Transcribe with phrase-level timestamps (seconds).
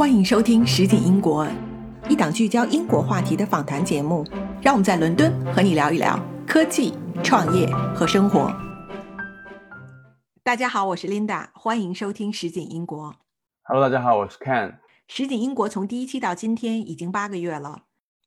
[0.00, 1.44] 欢迎收听《实景英国》，
[2.08, 4.26] 一档聚焦英国话题的访谈节目。
[4.62, 8.50] 让我们在伦敦和你聊一聊科技、创业和生活。
[10.42, 13.12] 大家好，我是 Linda，欢迎收听《实景英国》。
[13.64, 14.78] Hello，大家好，我是 Ken。
[15.06, 17.82] 实景英国从第一期到今天已经八个月了，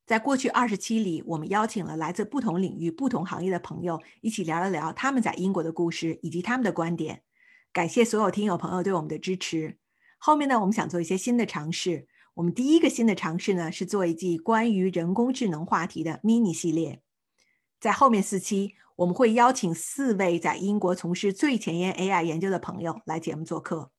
[0.05, 7.23] 在过去二十期里，我们邀请了来自不同领域、不同行业的朋友，一起聊了聊他们在英国的故事以及他们的观点。
[7.73, 9.79] 感谢所有听友朋友对我们的支持。
[10.25, 12.07] 后面呢，我们想做一些新的尝试。
[12.35, 17.01] 我们第一个新的尝试呢，是做一季关于人工智能话题的 mini 系列。
[17.81, 23.91] 在后面四期，我们会邀请四位在英国从事最前沿 AI 研究的朋友来节目做客。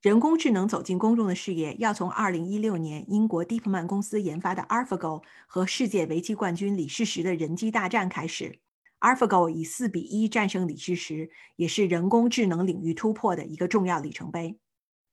[0.00, 8.60] 人工智能走进公众的视野，要从2016年英国 DeepMind 公司研发的 AlphaGo 和世界围棋冠军李世石的人机大战开始。
[9.00, 14.60] AlphaGo 以四比一战胜李世石，也是人工智能领域突破的一个重要里程碑。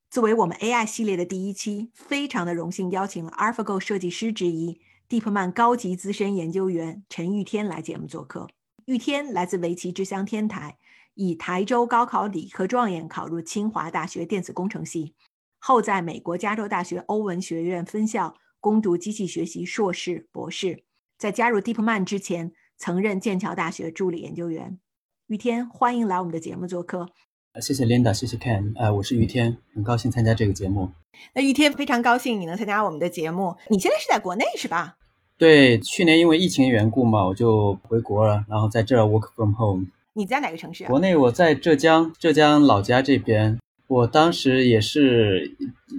[0.09, 8.47] 作为我们 AI 系列的第一期，非常的荣幸邀请了 AlphaGo 设计师之一、DeepMind 高级资深研究员陈玉天来节目做客。
[8.85, 10.79] 玉天来自围棋之乡天台，
[11.13, 15.13] 以台州高考理科状元考入清华大学电子工程系，
[15.59, 20.85] 后在美国加州大学欧文学院分校攻读机器学习硕士、博士。
[21.19, 24.79] 在加入 DeepMind 之前，曾任剑桥大学助理研究员。
[25.27, 27.09] 玉天，欢迎来我们的节目做客。
[27.55, 30.91] 谢谢 Linda，谢谢 Ken，呃，我是于天，很高兴参加这个节目。
[31.33, 33.55] 那于天非常高兴你能参加我们的节目。
[33.69, 34.95] 你现在是在国内是吧？
[35.37, 39.87] 对，去年因为疫情缘故嘛，我就回国了，然后在这儿 work from home。
[40.13, 40.85] 你在哪个城市？
[40.85, 43.57] 国内我在浙江，浙江老家这边。
[43.87, 45.51] 我当时也是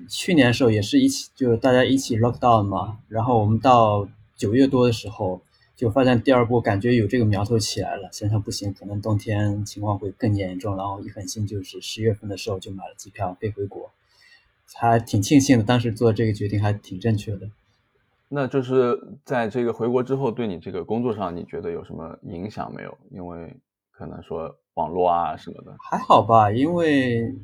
[0.09, 5.43] 去年的时候也是一起，就是大家一起 lock down 嘛，然后我们到九月多的时候。
[5.81, 13.91] 就发现第二波感觉有这个苗头起来了，想想不行，可能冬天情况会更严重，然后一狠心就是十月份的时候就买了机票飞回国，
[14.75, 17.49] 还挺庆幸的，当时做这个决定还挺正确的。
[18.29, 22.99] 那就是在这个回国之后，对你这个工作上，你觉得有什么影响没有？
[23.11, 23.57] 因为
[23.91, 27.35] 可能说网络啊什么的，还好吧，因为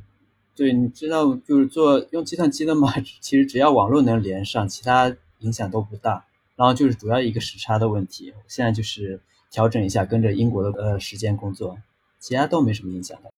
[0.54, 6.26] 对，你知道就是做用计算机的嘛， 其实只要网络能连上，其他影响都不大。
[6.56, 11.78] 然后就是主要一个时差的问题，现在就是调整一下，跟着英国的呃时间工作，
[12.18, 13.30] 其他都没什么影响的。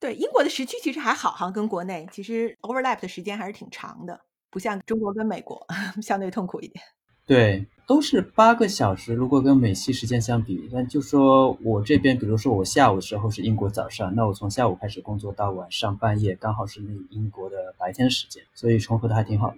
[0.00, 5.66] 对，英国的时区其实还好哈，跟国内其实 overlap 的时间还是挺长的，不像中国跟美国
[6.02, 6.84] 相对痛苦一点。
[7.26, 19.56] 对，都是八个小时，如果跟美西时间相比，那就说我这边，比如说我下午的时候是英国早上，那我从下午开始工作到晚上半夜，刚好是那英国的白天时间，所以重合的还挺好的。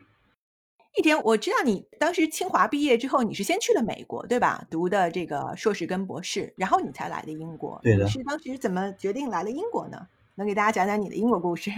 [0.99, 4.67] 一天，我知道你当时清华毕业之后，你是先去了美国，对吧？
[4.69, 7.79] 读的这个硕士跟博士，然后你才来的英国。
[7.85, 8.05] 对的。
[8.09, 10.09] 是当时怎么决定来了英国呢？
[10.35, 11.71] 能给大家讲讲你的英国故事？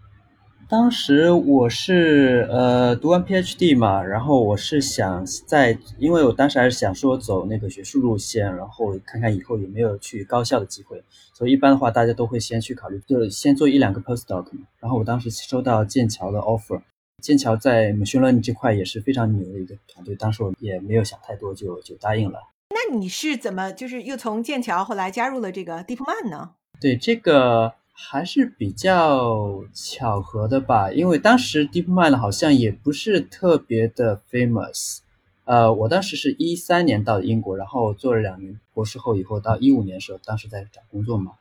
[0.66, 11.04] 当时我是呃读完 PhD 嘛，然后我是想在，因为我当时还是想说走那个学术路线，然后看看以后有没有去高校的机会。
[11.34, 14.66] 所以一般的话，大家都会先去考虑，就是先做一两个 postdoc 嘛。
[14.80, 16.80] 然后我当时收到剑桥的 offer。
[17.24, 22.38] 剑桥在 machine learning 这块也是非常牛的一个团队，当时我也没有想太多，就就答应了。
[22.68, 26.50] 那你是怎么就是又从剑桥后来加入了这个 DeepMind 呢？
[26.78, 34.98] 对，这个还是比较巧合的吧，因为当时 DeepMind 好像也不是特别的 famous。
[35.44, 41.32] 呃，我当时是一三年到英国，然后做了两年博士后以后，到一五年的时候，当时在找工作嘛。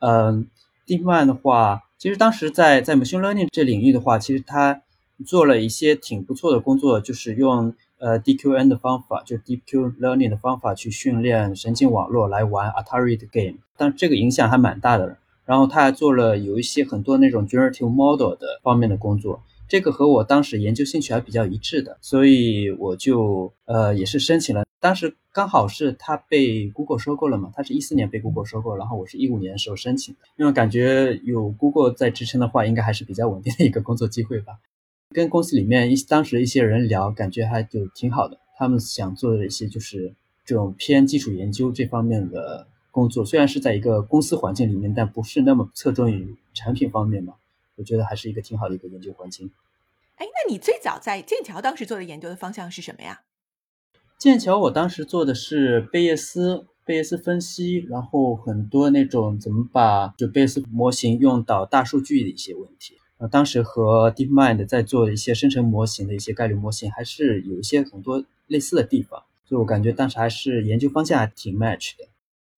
[0.00, 0.48] 嗯
[0.86, 4.82] ，DeepMind 的话，其实当时在在 machine learning 这领域的话，其实它
[5.24, 15.18] 做了一些挺不错的工作，就是用呃 DQN 的方法，就 Deep Q Learning 的方法去训练神经网络来玩 Atari 的 game，但这个影响还蛮大的。
[15.44, 24.64] 然后他还做了有一些很多那种 Generative Model 的方面的工作，这个和我当时研究兴趣还比较一致的，所以我就呃也是申请了。
[24.78, 34.52] 当时刚好是他被 Google 收购了嘛，他是一四年被 Google 收购，然后我是一五年的时候申请的，因为感觉有 Google 在支撑的话，应该还是比较稳定的一个工作机会吧。
[35.10, 38.38] 跟公司里面一当时一些人聊，感觉还就挺好的。
[38.56, 40.14] 他们想做的一些就是
[40.44, 47.34] 这种偏基础研究这方面的工作，虽然是在一个公司环境里面，但不是那么侧重于产品方面嘛。
[47.76, 49.50] 我觉得还是一个挺好的一个研究环境。
[50.16, 53.22] 哎，那你最早在剑桥当时做的研究的方向是什么呀？
[54.18, 62.96] 剑桥我当时做的是贝叶斯贝叶斯分析，然后很多那种怎么把就贝叶斯模型用到大数据的一些问题。
[63.18, 72.04] 呃，当时和 DeepMind 在做一些生成模型的一些概率模型，还是有一些很多类似的地方，所以我感觉当时还是研究方向还挺 match 的。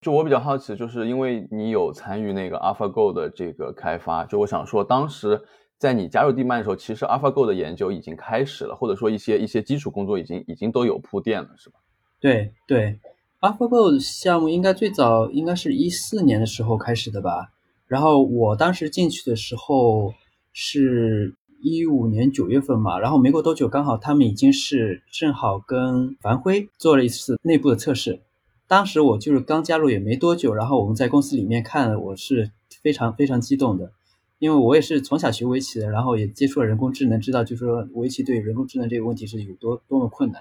[0.03, 5.43] 就我比较好奇，就是因为你有参与那个 AlphaGo 的这个开发，就我想说，当时
[5.79, 11.79] 在你加入 DeepMind 的时候，其实 AlphaGo 的研究已经开始了，或者说一些一些基础工作已经已经都有铺垫了，是吧？
[12.21, 12.99] 对对
[13.41, 17.51] ，AlphaGo 项目应该最早应该是一四年的时候开始的吧。
[17.87, 20.15] 然后我当时进去的时候
[20.53, 28.21] 是一五年九月份嘛，然后没过多久，刚好他们已经是正好跟樊辉做了一次内部的测试。
[28.67, 32.51] 当时我就是刚加入也没多久，然后我们在公司里面看，我是
[32.83, 33.93] 非常非常激动的，
[34.39, 40.41] 因为我也是从小学围棋的，然后也接触了人工智能，知道就是说围棋对人工智能这个问题是有多多么困难。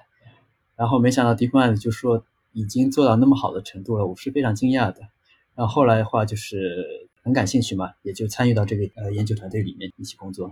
[0.76, 2.24] 然后没想到 DeepMind 就说
[2.54, 5.02] 已经做到那么好的程度了，我是非常惊讶的。
[5.56, 10.52] 然后后来的话就是很感兴趣嘛，也就参与到这个呃研究团队里面一起工作。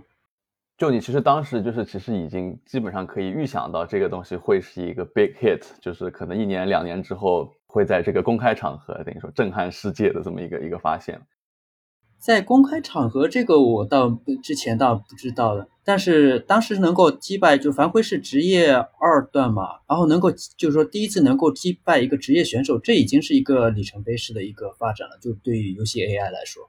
[0.76, 11.20] 就你其实当时就是其实已经基本上可以预想到这个东西会是一个 big hit，就是可能一年两年之后会在这个公开场合等于说震撼世界的这么一个一个发现。
[12.18, 14.10] 在公开场合，这个我倒
[14.42, 26.68] 之前倒不知道的，但是当时能够击败，就樊辉是职业二段嘛，然后能够就是说第一次能够击败一个职业选手，这已经是一个里程碑式的一个发展了，就对于游戏 AI 来说，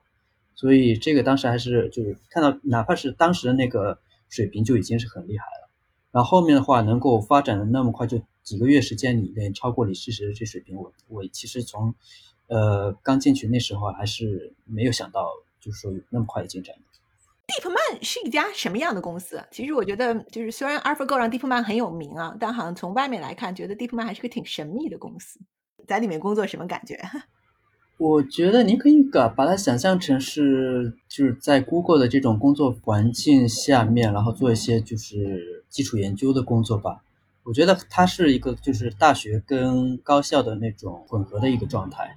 [0.54, 4.00] 所以这个当时还是就是看到哪怕是当时的那个
[4.30, 5.70] 水平就已经是很厉害了，
[6.12, 11.96] 然后后面的话能够发展的那么快，就几个月时间里面超过李世石的这水平，我我其实从。
[12.50, 15.30] 呃，刚进去那时候还是没有想到，
[15.60, 16.76] 就是说有那么快的进展。
[17.48, 19.44] DeepMind 是一家什么样的公司？
[19.50, 25.40] 其实我觉得，就是虽然 AlphaGo 让 DeepMind 很有名啊，但好像从外面来看，觉得 DeepMind 还是个挺神秘的公司。
[25.88, 27.00] 在里面工作什么感觉？
[27.98, 37.04] 我觉得你可以把把它想象成是就是在 Google 的这种工作环境下面，然后做一些就是基础研究的工作吧。
[37.44, 42.16] 我觉得它是一个就是大学跟高校的那种混合的一个状态。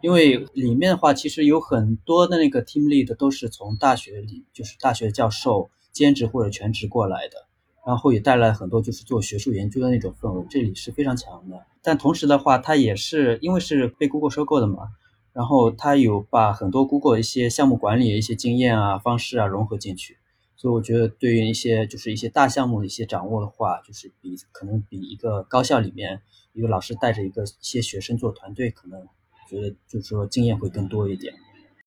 [0.00, 7.48] 因为里面的话，其实有很多的那个 team lead 都是从大学里，就是大学教授兼职或者全职过来的，
[7.84, 11.66] 然后也带来很多就是做学术研究的那种氛围，这里是非常强的。
[11.82, 14.90] 但同时的话，它也是因为是被 Google 收购的嘛，
[15.32, 20.16] 然后它有把很多 Google 一些项目管理的一些经验啊、方式啊融合进去，
[20.54, 26.22] 所以我觉得对于一些就是一些大项目的一些掌握的话，就是比可能比一个高校里面
[26.52, 29.04] 一个老师带着一个一些学生做团队可能。
[29.48, 31.32] 觉得就是说经验会更多一点，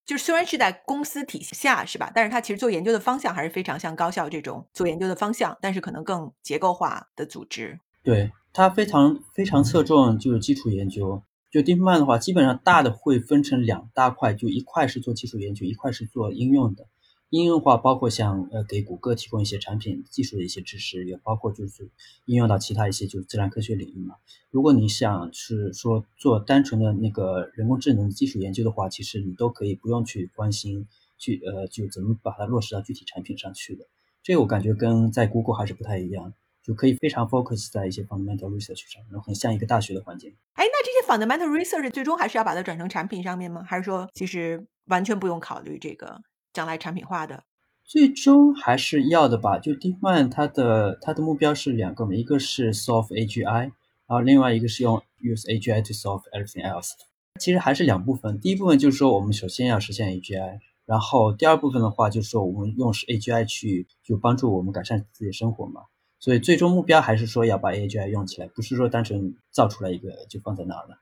[0.05, 7.79] 就是虽然是在公司体系下是吧，但是他其实做研究的方向还是非常像高校这种做研究的方向，但是可能更结构化的组织。
[8.03, 11.21] 对，它非常非常侧重就是基础研究。
[11.51, 16.87] 就 DeepMind 的话，基本上大的会分成两大块，就一块是做基础研究，一块是做应用的。
[17.31, 21.89] 应用化包括像呃给谷歌提供一些产品技术的一些支持，也包括就是
[22.25, 24.15] 应用到其他一些就是自然科学领域嘛。
[24.49, 30.85] 如果你想是说做单纯的那个人工智能技术研究的话，其实你都可以不用去关心
[31.17, 33.87] 去呃就怎么把它落实到具体产品上去的。
[34.21, 40.35] 这个我感觉跟在 Google 还是不太一样，就可以非常 focus 在一些 fundamental research 上，然后很像一个大学的环境。
[40.55, 43.63] 哎，那这些 fundamental research 最终还是要把它转成产品上面吗？
[43.65, 46.21] 还是说其实完全不用考虑这个？
[46.53, 47.43] 将来产品化的，
[47.83, 49.59] 最终还是要的吧。
[49.59, 53.71] 就 DeepMind 它的它的目标是两个嘛，一个是 solve AGI，然
[54.07, 56.91] 后另外一个是用 use AGI to solve everything else。
[57.39, 65.81] 其实还是两部分，第一部分就是说我们首先要实现 AGI，然后第二部分的话就是说我们用 AGI 去就帮助我们改善自己的生活嘛。
[66.19, 70.97] 所以最终目标还是说要把 AGI 用起来，不是说单纯造出来一个就放在那儿了。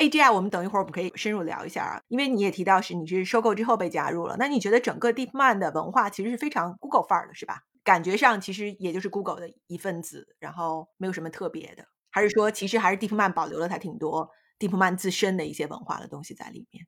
[0.00, 7.64] AGI，我们等一会儿我们可以深入聊一下啊，因为你也提到是你是收购之后被加入了，那你觉得整个 DeepMind 的文化其实是非常 Google 范儿的，是吧？
[7.84, 16.86] 感觉上其实也就是 Google 的一份子，然后没有什么特别的，还是说其实还是 DeepMind 保留了它挺多 DeepMind 自身的一些文化的东西在里面？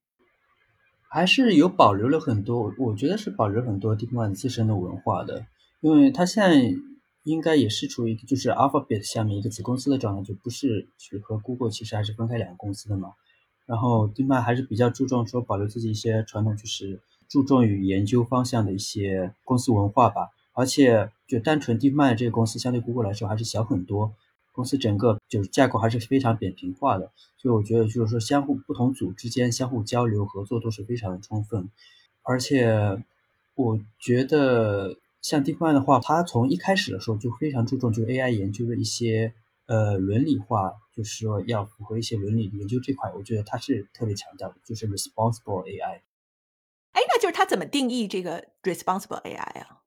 [1.11, 5.45] 还是有保留了很多，我觉得是保留很多 DeepMind 自身的文化的，
[5.81, 6.75] 因为它现在。
[7.25, 13.13] 应该也是处于就是 Alphabet 下面一个子公司的状态，就不是去和 Google 其实还是分开两个公司的嘛。
[13.65, 20.31] 然后 DeepMind 还是比较注重说保留自己一些传统，就是注重于研究方向的一些公司文化吧。
[20.53, 24.13] 而且就单纯 DeepMind 这个公司相对 Google 来说还是小很多，
[24.51, 27.13] 公司整个就是架构还是非常扁平化的。
[27.39, 31.71] 所以我觉得就是说相互不同组之间相互交流合作都是非常的充分。
[32.23, 33.05] 而且
[33.55, 34.97] 我觉得。
[35.23, 39.33] 像 DeepMind 的话，它从一开始的时候就非常注重就是 AI 研究的一些
[39.67, 46.01] 呃伦理化，就是说要符合一些伦理研究这块，我觉得它是特别强调的，就是 responsible AI。
[46.93, 49.83] 哎，那就是它怎么定义这个 responsible AI 啊？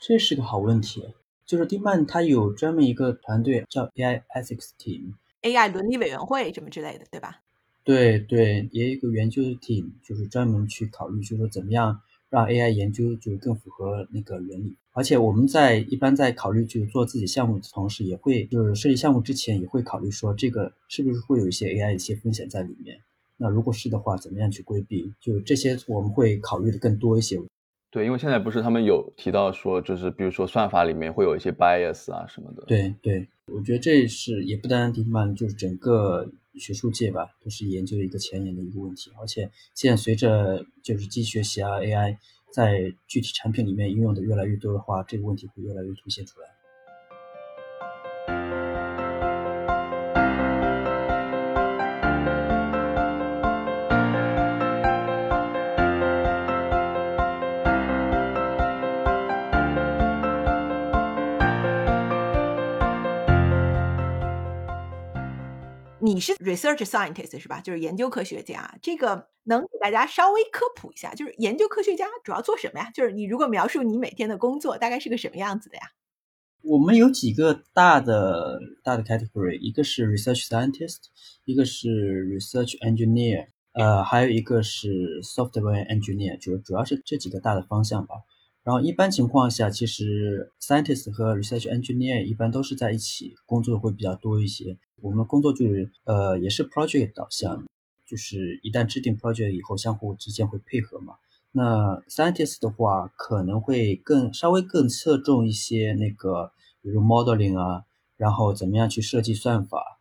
[0.00, 1.14] 这是个好问题。
[1.44, 7.42] 就是 DeepMind 它有专门一个团队叫 AI Ethics Team，AI 伦理委员会什么之类的，对吧？
[7.84, 12.00] 对对，也有一个研究的 team，就是专门去考虑，就是说怎么样。
[12.30, 14.76] 让 AI 研究就更符合那个原理。
[14.92, 22.98] 而且我们在一般在考虑就做自己项目的同时，也会就是设计项目之前也会考虑说这个是不是会有一些 AI 一些风险在里面。
[23.36, 25.12] 那如果是的话，怎么样去规避？
[25.20, 27.40] 就这些我们会考虑的更多一些。
[27.90, 32.62] 对，因为现在不是他们有提到说，就是比如说算法里面会有一些 bias 啊什么的。
[32.66, 39.10] 对对，我觉得这是也不单单 DeepMind，就是整个学术界吧，都是研究一个前沿的一个问题。
[39.20, 42.16] 而且现在随着就是机器学习啊 AI
[42.52, 46.48] 在具体产品里面应用的越来越多的话，这个问题会越来越凸显出来。
[66.14, 67.60] 你是 research scientist 是吧？
[67.60, 72.90] 就是研究科学家，这个能给大家稍微科普一下，就是研究科学家主要做什么呀？
[72.92, 75.82] 就是你如果描述你每天的工作，大概是个什么样子的呀？
[76.62, 80.98] 我们有几个大的大的 category，一个是 research scientist，
[81.44, 81.88] 一个是
[82.26, 84.88] research engineer，呃，还有一个是
[85.22, 88.16] software engineer，就主要是这几个大的方向吧。
[88.70, 94.78] 然后一般情况下，其实 scientist 和 research engineer 一般都是在一起工作会比较多一些。
[95.02, 97.66] 我们工作就是呃也是 project 导向，
[98.06, 101.14] 就是一旦制定 project 以后，相互之间会配合嘛。
[101.50, 107.82] 那 scientist 的话可能会更稍微更侧重一些那个，比如 modeling 啊，
[108.16, 109.98] 然后怎么样去设计算法，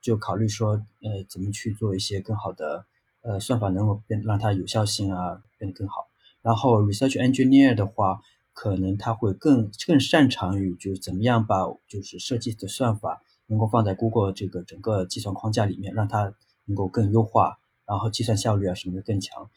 [0.00, 0.70] 就考虑说
[1.02, 2.84] 呃怎么去做一些更好的
[3.20, 6.08] 呃算法能够变让它有效性啊变得更好。
[6.42, 8.20] 然后 research engineer 的话，
[8.52, 16.34] 可能他会更更擅长于就是怎么样把就是设计的算法能够放在 Google 这个整个计算框架里面，让它
[16.64, 19.50] 能够更优化，然后计算效率啊什么的更强。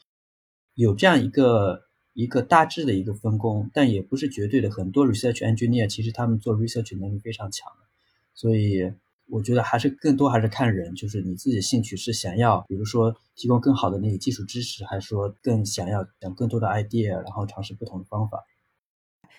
[0.76, 1.82] 有这样一个
[2.14, 4.70] 一个大致的一个分工，但也不是绝对的。
[4.70, 7.88] 很多 research engineer 其实他们做 research 能力非常强的，
[8.34, 8.94] 所以。
[9.28, 18.46] 我觉得还是更多还是看人，就是你自己的兴趣是想要，比如说提供更好的那个技术支持，还是说更想要讲更多的 idea，然后尝试不同的方法。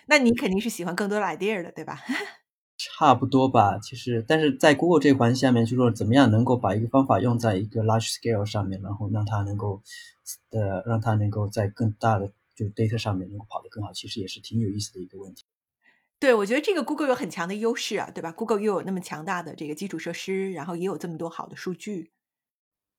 [0.07, 2.01] 那你肯定是喜欢更多的 idea 的，对吧？
[2.79, 9.83] 差不多吧，其实，但是在 Google 这个环境下面，就说怎么样能够把一个方法用在一个 large scale 上面，然后让它能够，
[10.51, 15.45] 呃，让它能够在更大的就 data 上面能够跑得更好，其实也是挺有意思的一个问题。
[16.19, 22.13] 对，我觉得这个 Google 有很强的优势啊，对吧？Google 又有那么强大的这个基础设施，然后也有这么多好的数据。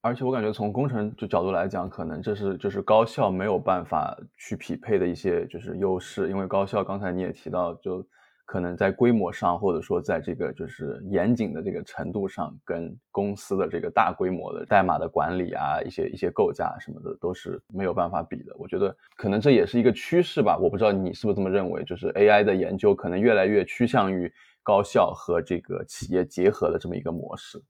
[0.01, 8.07] 而且我感觉从工程就角度来讲，可能这是就是高校没有办法去匹配的一些就是优势，因为高校刚才你也提到就。
[8.47, 18.55] 可能在规模上，或者说在这个就是严谨的这个程度上，跟公司的这个大规模的代码的管理啊，一些一些构架什么的，都是没有办法比的。
[18.57, 24.31] 我觉得可能这也是一个趋势吧，我不知道你是不是这么认为，就是 AI 的研究可能越来越趋向于
[24.63, 27.61] 高校和这个企业结合的这么一个模式。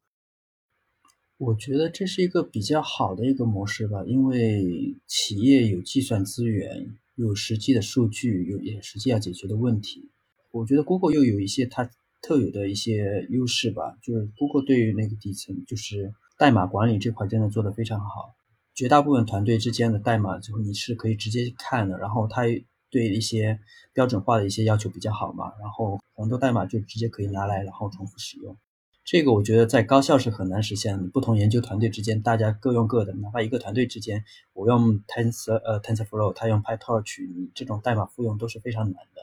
[1.40, 10.12] 我觉得这是一个比较好的一个模式吧，因为企业有计算资源，有实际的数据，有也实际要解决的问题。
[10.58, 11.90] 我觉得 Google 又有一些它
[12.22, 18.36] 特有的一些优势吧，就是 Google 对于那个底层就是代码管理这块真的做得非常好。
[18.74, 21.98] 绝大部分团队之间的代码，就是你是可以直接看的。
[21.98, 22.44] 然后它
[22.90, 23.60] 对一些
[23.94, 28.56] 标准化的一些要求比较好嘛，然后很多代码就直接可以拿来然后重复使用。
[29.04, 31.10] 这个我觉得在高校是很难实现的。
[31.14, 34.24] 不同研究团队之间，大家各用各的，哪怕一个团队之间，
[34.54, 39.17] 我用 Tensor 呃 TensorFlow，他用 PyTorch，你这种代码复用都是非常难的。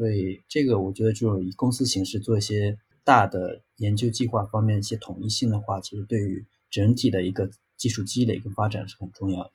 [0.00, 9.50] 所以这个我觉得，就是以公司形式做一些大的研究计划方面一些统一性的话，其实对于整体的一个技术积累跟发展是很重要的。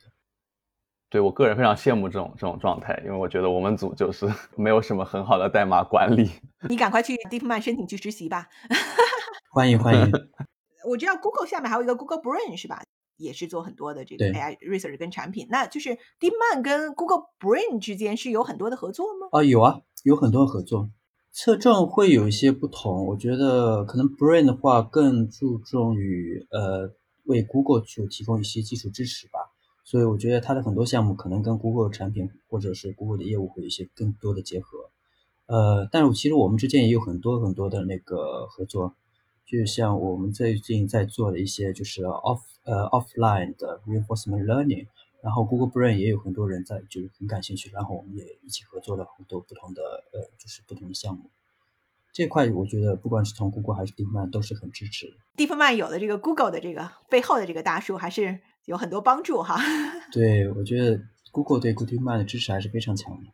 [1.10, 4.24] 对我个人非常羡慕这种这种状态，因为我觉得我们组就是
[4.56, 6.30] 没有什么很好的代码管理。
[6.68, 8.46] 你赶快去 DeepMind 申请去实习吧。
[9.50, 10.12] 欢迎欢迎。
[10.88, 12.84] 我知道 Google 下面还有一个 Google Brain 是吧？
[13.16, 15.46] 也是做很多的这个 AI research 跟产品。
[15.50, 19.28] 那就是 DeepMind 跟 Google Brain 之间是有很多的合作吗？
[19.32, 19.80] 啊，有啊。
[20.04, 20.88] 有很多合作，
[21.32, 23.06] 侧重会有一些不同。
[23.06, 26.94] 我觉得可能 Brain 的话更注重于呃
[27.24, 29.40] 为 Google 去提供一些技术支持吧，
[29.82, 34.78] 所以我觉得它的很多项目可能跟 Google 产品或者是 Google 的业务会有一些更多的结合。
[35.46, 38.94] 呃，但是其实我们之间也有很多很多的那个合作，
[39.46, 44.86] 就像我们最近在做的一些就是 off 呃 offline 的 reinforcement learning。
[45.22, 47.68] 然后 Google Brain 也有很多人在，就是很感兴趣。
[47.72, 51.30] 然后我们也一起合作了很多不同的呃，就是不同的项目。
[52.12, 55.16] 这块我觉得不管是从 Google 还是 DeepMind 都是很支持。
[55.36, 59.58] DeepMind 有了这个 Google 的这个背后的这个大树还是有很多帮助哈。
[60.12, 63.32] 对，我觉得 Google 对 DeepMind 的支持还是非常强的。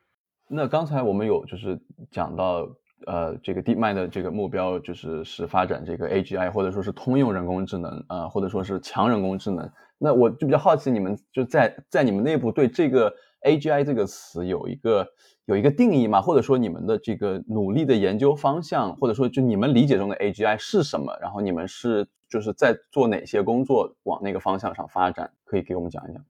[0.49, 1.79] 那刚才我们有就是
[2.11, 2.75] 讲到，
[3.07, 9.71] 呃，这个 DeepMind 的这个目标就是是发展这个 AGI 或者说是通用人工智能啊，或者说是强人工智能。
[9.99, 15.07] 那我就比较好奇，你们就在在你们内部对这个 AGI 这个词有一个
[15.45, 16.21] 有一个定义吗？
[16.21, 21.17] 或者说你们的这个努力的研究方向，或者说就你们理解中的 AGI 是什么？
[21.21, 25.31] 然后你们是就是在做哪些工作往那个方向上发展？
[25.45, 26.25] 可以给我们讲一讲。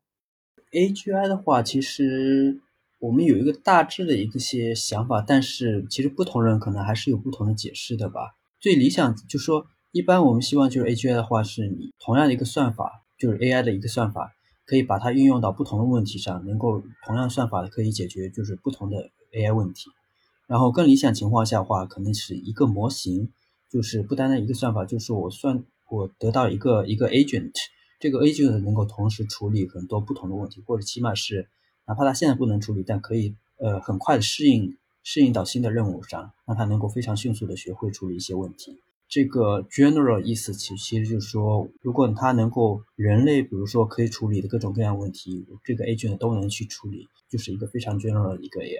[0.73, 2.61] AGI 的话，其实
[3.03, 8.37] 我们有一个大致的一个些想法，但是其实不同人可能还是有不同的解释的吧。
[8.61, 13.01] 最理想就说，一般我们希望就是 AGI 的话，是你同样的一个算法。
[13.19, 14.33] 就是 AI 的一个算法，
[14.67, 19.91] 可以把它运用到不同的问题上，能够同样算法的可以解决就是不同的 AI 问题。
[20.49, 23.31] 然后更理想情况下的话，可能是一个模型，
[23.71, 27.53] 就是不单单一个算法，就是我算我得到一个一个 agent，
[28.01, 31.49] 这个 agent 能够同时处理很多不同的问题，或者起码是
[31.87, 38.81] 哪怕它现在不能处理，但可以呃很快的适应适应到新的任务上，让它能够非常迅速的学会处理一些问题。
[39.09, 48.79] 这个 general 意思其其实就是说，如果它能够人类，比如说可以处理的各种各样问题，这个 agent 都能去处理，就是一个非常 general 的一个 AI。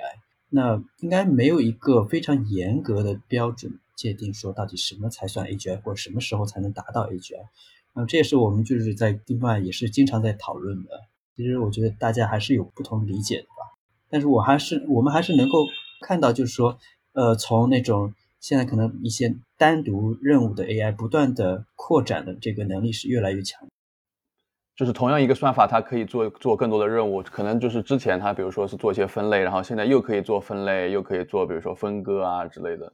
[0.49, 7.47] 那应该没有一个非常严格的标准界定说到底什么才算 AGI，或者什么时候才能达到 AGI。
[7.95, 10.91] 那这也是我们就是在另外也是经常在讨论的。
[11.37, 13.79] 其实我觉得大家还是有不同理解的吧。
[14.09, 15.67] 但是我还是我们还是能够
[16.01, 16.79] 看到，就是说，
[17.13, 18.15] 呃，从那种。
[18.43, 23.69] 现在可能一些单独任务的 AI 不断的扩展的这个能力是越来越强，
[24.75, 32.93] 就是同样一个算法，它可以做做更多的任务，可能就是之前它比如说是做一些分类，然后现在又可以做分类，又可以做比如说分割啊之类的。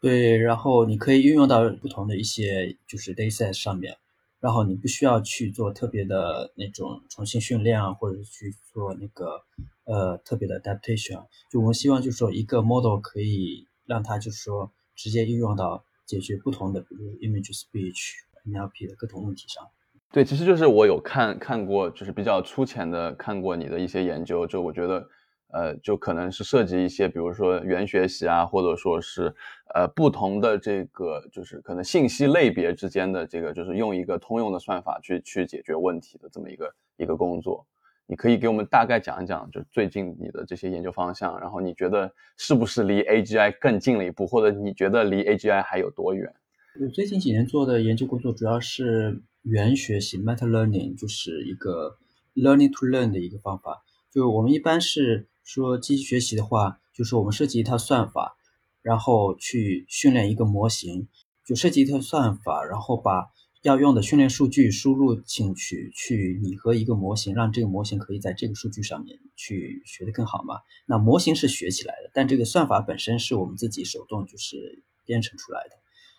[0.00, 3.96] 对，然后你可以运用到不同的一些就是 dataset 上面，
[4.44, 9.40] 然后你不需要去做特别的那种重新训练啊，或者去做那个
[9.84, 11.24] 呃特别的 adaptation。
[11.50, 13.66] 就我们希望就是说一个 model 可以。
[13.86, 18.14] 让它就是说直接应用到解决不同的，比如 image speech
[18.46, 19.62] NLP 的各种问题上。
[20.10, 25.06] 对，其实就是我有看看过，就是比较粗浅的看过你的一些研究，就我觉得，
[25.54, 29.32] 呃，就可能是涉及一些，比如说元学习啊，或者说是
[29.72, 37.64] 呃不同的这个，就是可能信息类别之间的这个，就是用一个通用的算法去去解决问题的这么一个一个工作。
[38.06, 46.34] 你可以给我们大概讲一讲，就最近你的这些研究方向，然后你觉得是不是离 AGI 更近了一步，或者你觉得离 AGI 还有多远？
[46.80, 51.96] 我最近几年做的研究工作主要是元学习 （meta learning），就是一个
[52.34, 53.84] learning to learn 的一个方法。
[54.10, 58.36] 就我们一般是说机器学习的话，就是我们设计一套算法，
[58.82, 61.08] 然后去训练一个模型，
[61.46, 63.30] 就设计一套算法，然后把
[63.62, 70.56] 要用的训练数据输入进去，去拟合一个模型，让这个模型可以在这个数据上面去学得更好嘛？
[70.86, 75.70] 那模型是学起来的，但这个算法本身是我们自己手动就是编程出来的。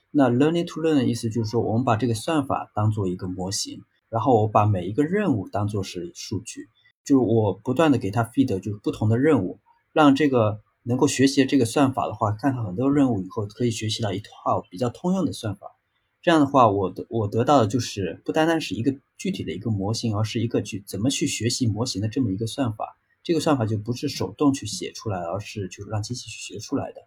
[0.10, 6.70] 那 learning to learn 的意思就是说，我们把这个算法当做一个模型，然后我把每一个任务当做是数据，
[7.06, 9.60] 就我不断的给它 feed 就不同的任务，
[9.94, 15.78] 让这个能够学习这个算法的话，看到很多任务以后，可以学习到一套比较通用的算法。
[16.22, 22.98] 这样的话，我得我得到的就是不单单是一个具体的一个模型，而是一个去怎么去学习模型的这么一个算法。
[23.24, 27.02] 这个算法就不是手动去写出来，而是就是让机器去学出来的。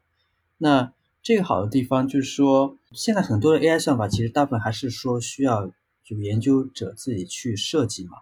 [0.56, 5.72] 那这个好的地方就是说，现在很多的 AI 算法其实大部分还是说需要
[6.04, 8.18] 就研究者自己去设计嘛。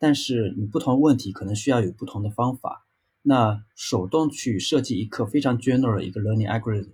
[0.00, 2.86] 但是你不同问题可能需要有不同的方法。
[3.22, 6.88] 那手动去设计一个非常 general 的一个 learning algorithm，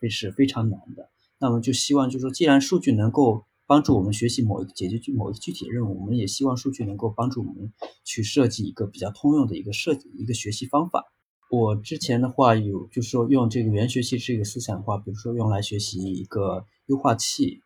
[0.00, 1.10] 会是非常难的。
[1.38, 7.72] 那么就希望，就是说，既然数据能够帮助我们学习某一个解决某一个具体的任务，我们也希望数据能够帮助我们
[8.04, 11.04] 去设计一个比较通用的一个设计一个学习方法。
[11.50, 17.60] 我之前的话有，就是说用这个元学习这个思想的话，比如说用来学习一个优化器，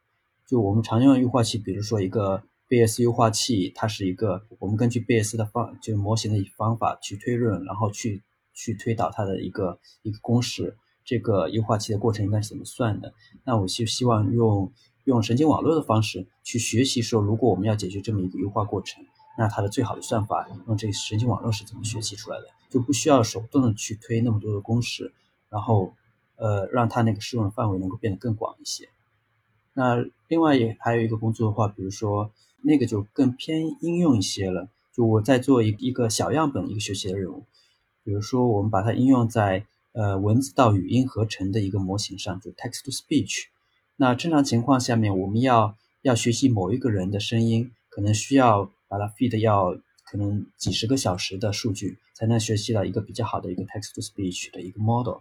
[0.49, 8.23] 就我们常用的优化器，比如说一个贝叶斯优化器，它是一个我们根据贝叶斯的方就是模型的方法去推论，然后去
[8.55, 10.77] 去推导它的一个一个公式。
[11.05, 13.15] 这个优化器的过程应该是怎么算的？
[13.45, 14.73] 那我就希望用
[15.05, 19.05] 用神经网络的方式去学习，说如果我们要解决这么一个优化过程，
[19.39, 22.47] 那它的最好的算法用这个神经网络是怎么学习出来的？
[22.69, 25.15] 就不需要手动的去推那么多的公式，
[25.49, 25.95] 然后
[26.35, 28.89] 呃让它那个适用的范围能够变得更广一些。
[29.73, 34.69] 那另外也还有一个工作的话，比如说那个就更偏应用一些了。
[34.95, 37.45] 就我在做一一个小样本一个学习的任务，
[38.05, 39.67] 比如说我们把它应用在。
[39.99, 43.45] 呃，文字到语音合成的一个模型上，就 text to speech。
[43.97, 55.21] 那正常情况下面，我们要要学习某一个人的声音，可能需要把它 feed 要可能几十个小时的数据，才能学习到一个比较好的一个 text to speech 的一个 model。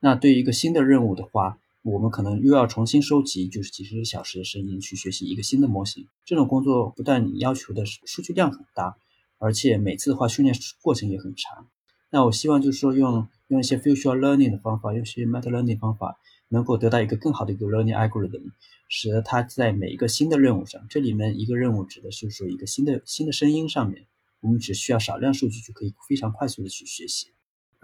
[0.00, 6.08] 那对于一个新的任务的话，我们可能又要重新收集，就是几十个小时的声音去学习一个新的模型。
[6.24, 8.96] 这种工作不但要求的数据量很大，
[9.36, 11.68] 而且每次的话训练过程也很长。
[12.08, 16.18] 那我希望就是说用用一些 future learning 的方法，用一些 meta learning 方法，
[16.48, 18.52] 能够得到一个更好的一个 learning algorithm，
[18.88, 24.06] 使得它在每一个新的任务上，这里面一个任务指的是说一个新的新的声音上面，
[24.40, 27.33] 我们只需要少量数据就可以非常快速的去学习。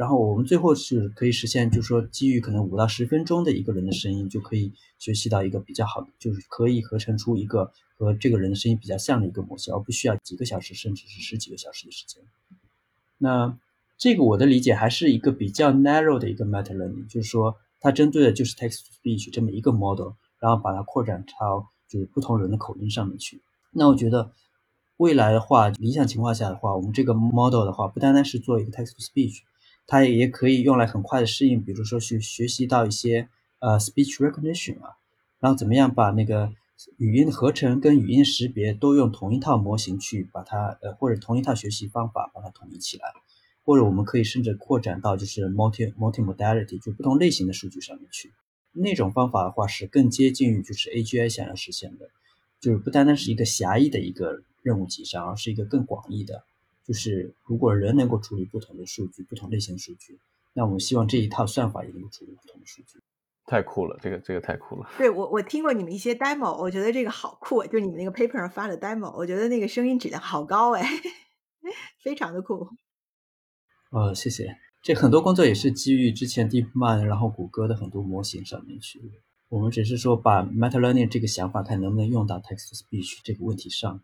[0.00, 12.22] 然后我们最后是可以实现，就是说基于可能五到十分钟的一个人的声音，就可以学习到一个比较好的，就是可以合成出一个和这个人的声音比较像的一个模型，而不需要几个小时甚至是十几个小时的时间。
[13.18, 13.54] 那
[13.98, 23.42] 这个我的理解还是一个比较 narrow 的一个 meta learning，就是说它针对的就是 text to speech 这么一个 model，然后把它扩展到就是不同人的口音上面去。
[23.70, 24.32] 那我觉得
[24.96, 29.42] 未来的话，理想情况下的话，我们这个 model 的话，不单单是做一个 text to speech。
[29.90, 34.94] 它也可以用来很快的适应，比如说去学习到一些呃 speech recognition 啊，
[35.40, 36.52] 然后怎么样把那个
[36.96, 43.12] 语音的合成跟语音识别都用同一套模型去把它呃或者同一套学习方法把它统一起来，
[43.64, 48.32] 或者我们可以甚至扩展到就是 multi multi modality 就不同类型的数据上面去，
[48.70, 52.08] 那种方法的话是更接近于就是 AGI 想要实现的，
[52.60, 56.44] 就是不单单是一个狭义的一个任务集上，而是一个更广义的。
[56.90, 60.18] 就是如果人能够处理不同的数据、不同类型的数据，
[60.54, 62.98] 那我们希望这一套算法也能够处理不同的数据。
[63.46, 64.90] 太酷了，这个这个太酷了。
[64.98, 70.84] 对我我听过你们一些 demo，我觉得这个好酷，就是你们那个 paper 上发的 demo，我觉得那个声音质量好高哎，
[72.02, 72.68] 非常的酷。
[73.92, 74.56] 呃，谢谢。
[74.82, 79.00] 这很多工作也是基于之前 DeepMind，然后谷歌的很多模型上面去。
[79.48, 84.00] 我们只是说把 Meta Learning 这个想法看能不能用到 Text to Speech 这个问题上。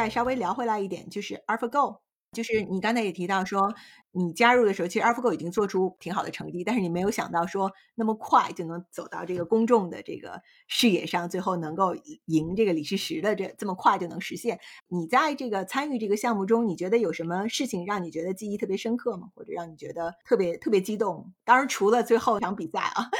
[0.00, 1.98] 再稍微聊回来一点，就是 AlphaGo，
[2.32, 3.74] 就是你刚才也提到说，
[4.12, 14.58] 你加入的时候，其实 AlphaGo 已经做出挺好的成绩，但是你没有想到说那么快就能走到这个公众的这个视野上，最后能够赢这个李世石的这这么快就能实现。
[14.88, 19.28] 你在这个参与这个项目中，你觉得有什么事情让你觉得记忆特别深刻吗？
[19.34, 21.30] 或者让你觉得特别特别激动？
[21.44, 23.10] 当然，除了最后一场比赛啊，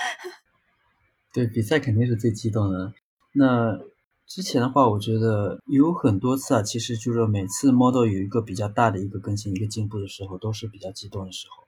[1.34, 2.94] 对，比赛肯定是最激动的。
[3.34, 3.78] 那。
[4.30, 11.64] 之前的话，我觉得有很多次啊，其实就是每次 model 有一个比较大的一个更新、一个进步的时候，都是比较激动的时候。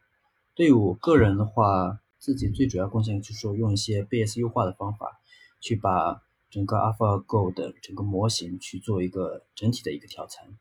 [0.55, 5.21] 对于我个人的话，自己最主要贡献就是说用一些 BS 优化的方法，
[5.61, 6.23] 去把
[6.53, 10.57] 整个 AlphaGo 的整个模型去做一个整体的一个调参。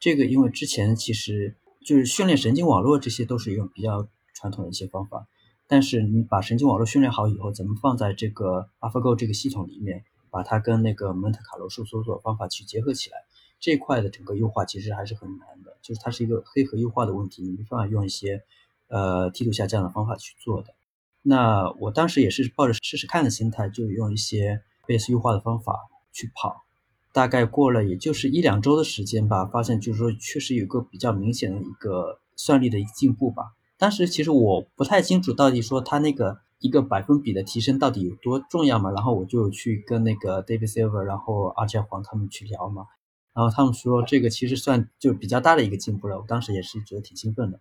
[0.00, 5.28] 这个因为之前其实就是训练神经网络，这些都是用比较传统的一些方法，
[5.68, 10.02] 但是你把神经网络训练好以后，怎么放在这个 AlphaGo 这个系统里面？
[10.30, 13.24] 把它跟那个蒙特卡罗数搜索方法去结合起来，
[13.60, 18.42] 这一块的整个优化其实还是很难的，就是它是一个黑盒优化的问题，你没办法用一些
[18.88, 20.74] 呃梯度下降的方法去做的。
[21.22, 25.74] 那我当时也是抱着试试看的心态，就用一些 Bayes 优化的方法
[26.12, 26.64] 去跑，
[27.12, 33.54] 大概过了也就是一两周的时间吧，发现就是说确实有个比较明显的一个算力的一个进步吧。
[33.76, 36.40] 当时其实我不太清楚到底说它那个。
[36.60, 38.90] 一个百分比的提升到底有多重要嘛？
[38.90, 42.86] 然后我就去跟那个 David Silver，然后阿加黄他们去聊嘛，
[43.32, 46.18] 然后他们说这个其实算就比较大的一个进步了。
[46.18, 47.60] 我当时也是觉得挺兴奋的，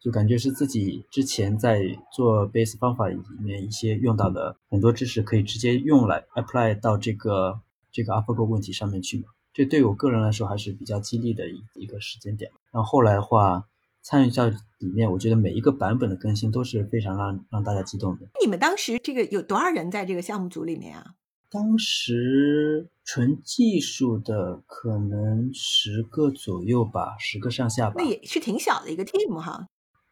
[0.00, 1.82] 就感觉是自己之前在
[2.12, 9.24] 做 base 方法里面一些用到的很多知识，可以直接用来 apply 到这个这个 AlphaGo 问题上面去嘛。
[9.52, 12.50] 这对我个人来说还是比较激励的一一个时间点。
[12.70, 13.66] 然后后来的话。
[14.08, 18.28] 参与到里面，我觉得每一个版本的更新都是非常让让大家激动的。
[18.40, 21.04] 你们当时这个有多少人在这个项目组里面啊？
[21.50, 27.96] 当时纯技术的可能十个左右吧，十个上下吧。
[27.98, 29.66] 那也是挺小的一个 team 哈。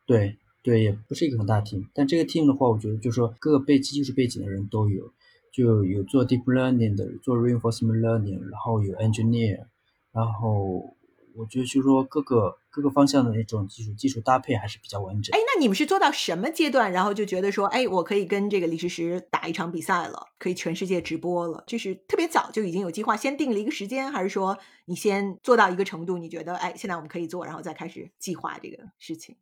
[0.04, 1.87] 对对，也不是一个很大 team。
[1.94, 5.12] 但这个 team 的话，我觉得就是说各个背技术背景的人都有，
[5.52, 9.66] 就有做 deep learning 的，做 reinforcement learning，然后有 engineer，
[10.11, 10.96] 然后。
[11.35, 15.37] 我觉得就是说各个各个方向的那种技术技术搭配还是比较完整。
[15.37, 21.64] 哎，那你们是做到什么阶段，然后就觉得说，哎，我可以跟这个李世石打一场比赛了，可以全世界直播了？
[21.66, 29.37] 就是特别早就已经有计划，先定了一个时间，还是说你先做到一个程度，你觉得，哎，现在我们可以做，然后再开始计划这个事情？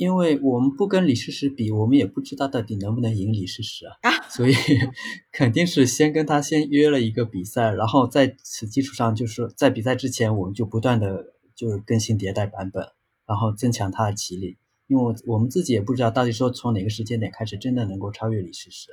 [0.00, 4.10] 因为我们不跟李世石比，我们也不知道到底能不能赢李世石啊，啊。
[4.30, 4.54] 所以
[5.30, 12.82] 肯定是先跟他先约了一个比赛，然后在此基础上，就是在比赛之前，我们就不断的就是更新迭代版本，
[13.26, 18.88] 然后增强他的棋力，因为我我们自己也不知道到底说从哪个时间点开始真的能够超越李世石，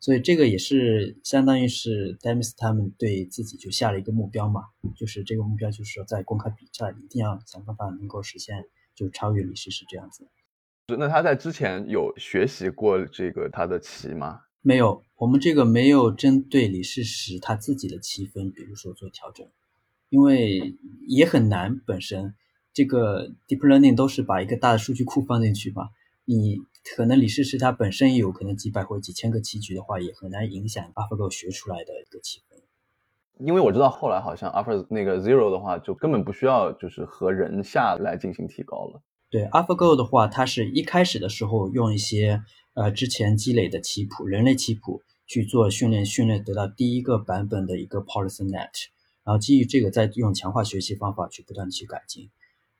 [0.00, 4.62] 所以这个也是相当于是 Demis 他们对自己就下了一个目标嘛，
[4.96, 8.64] 就是这个目标就是说在公开比赛一定要想办法能够实现
[8.94, 10.28] 就超越李世石这样子。
[10.86, 14.40] 那他在之前有学习过这个他的棋吗？
[14.60, 19.46] 没有，我们这个没有针对李世石他自己的棋分，比如说做调整，
[20.08, 20.74] 因为
[21.06, 21.78] 也很难。
[21.86, 22.34] 本身
[22.72, 25.90] 这个 deep learning 都是把一个大的数据库放进去嘛，
[26.24, 26.58] 你
[26.96, 32.53] 可能李世石他本身有可能几百或者几千个棋局的话，也很难影响 AlphaGo 学出来的一个棋分。
[33.38, 39.02] 因为我知道后来好像 Alpha 那个 Zero 的话，就根本不需要就是和人下来进行提高了。
[39.30, 42.42] 对 AlphaGo 的话，它是一开始的时候用一些
[42.74, 48.70] 呃之前积累的棋谱，人类棋谱去做训练，训练得到第一个版本的一个 PolicyNet，
[49.24, 52.30] 然后基于这个再用强化学习方法去不断的去改进。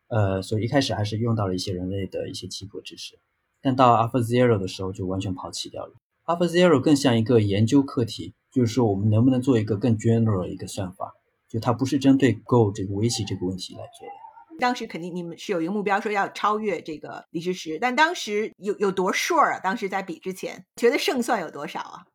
[0.06, 3.18] 呃，所以一开始还是用到了一些人类的一些棋谱知识，
[3.60, 5.94] 但到 Alpha Zero 的时候就完全抛弃掉了。
[6.26, 11.12] Alpha Zero 更像一个研究课题，就是说我们能不能做一个更 general 的一个算法，
[11.48, 14.14] 就它不是针对 Go 这个围棋这个问题来做的。
[14.60, 19.58] 当时肯定你们是有一个目标，说要超越这个李世石，但当时有有多 sure 啊？
[19.58, 22.06] 当时在比之前，觉得胜算有多少啊？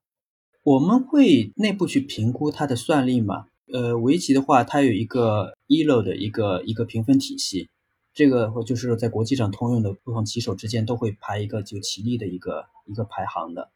[0.64, 3.48] 我们会内部去评估它的算力嘛？
[3.74, 7.70] 呃，围棋的话，它有一个 ELO 的一个一个评分体系，
[8.14, 13.70] 这个就是在国际上通用的，不同棋手之间都会排一个就棋力的一个一个排行的。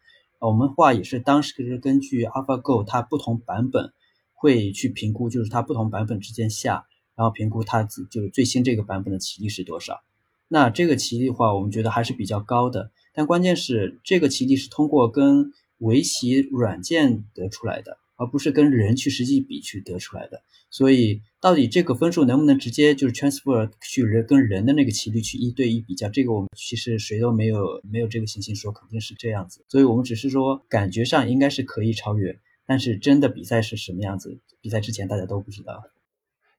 [0.47, 3.93] 我们话也是当时是根据 AlphaGo 它不同版本
[4.33, 10.01] 会去评估，就是它不同版本之间下，然后评估它就是最新这个版本的棋力是多少。
[10.49, 20.43] 那这个棋力的话，我们觉得还是比较高的，但关键是这个棋力是通过跟围棋软件得出来的，而不是跟人去实际比去得出来的。
[20.69, 29.63] 所以到底这个分数能不能直接就是 transfer 去人跟人的那个棋率去一对一比较，这个我们其实谁都没有没有这个信心说肯定是这样子。
[29.67, 35.83] 所以我们只是说感觉上应该是可以超越，但是真的比赛是什么样子，比赛之前大家都不知道。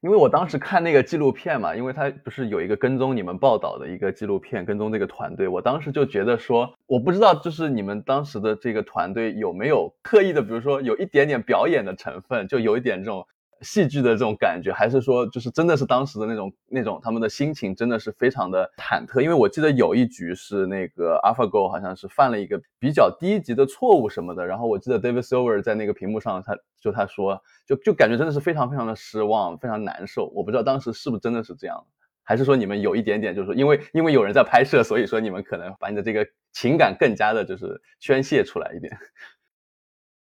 [0.04, 13.26] 因为我当时看那个纪录片嘛，因为他不是有一个跟踪你们报道的一个纪录片，跟踪这个团队，我当时就觉得说，我不知道就是你们当时的这个团队有没有刻意的，比如说有一点点表演的成分，就有一点这种
[13.60, 27.42] 戏剧的这种感觉，还是说就是真的是当时的那种那种他们的心情真的是非常的忐忑，因为我记得有一局是那个 AlphaGo 好像是犯了一个比较低级的错误什么的，然后我记得 David Silver 在那个屏幕上他就他说。
[27.66, 30.26] 就就感觉真的是非常非常的失望，非常难受。
[30.34, 31.82] 我不知道当时是不是真的是这样，
[32.22, 38.94] 还是说你们有一点点，就是说因为因为有人在拍摄，所以说你们可能把你的这个情感更加的就是宣泄出来一点。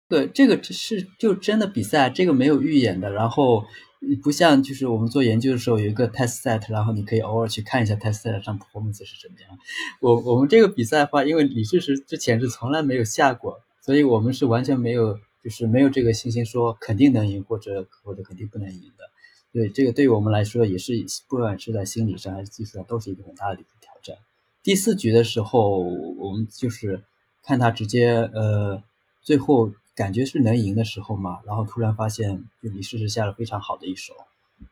[0.09, 3.11] 对，这个是就真的比赛，这个没有预演的。
[3.11, 3.65] 然后
[4.23, 9.59] 不像就是我们做研究的时候有一个 test set，然后你可以偶尔去看一下 test set 上 performance 是怎么样。
[10.01, 15.19] 我我们这个比赛的话，因为李世石之前是从来没有下过，所以我们是完全没有。
[15.41, 19.05] 就是没有这个信心说肯定能赢或者或者肯定不能赢的，
[19.53, 20.93] 对这个对于我们来说也是
[21.29, 24.17] 不管是在心理上还是技术上都是一个很大的一个挑战。
[24.65, 27.05] 第四局的时候，我们就是
[27.45, 28.83] 看他直接呃
[29.23, 34.15] 最后感觉是能赢的时候嘛，然后突然发现就李世石下了非常好的一手，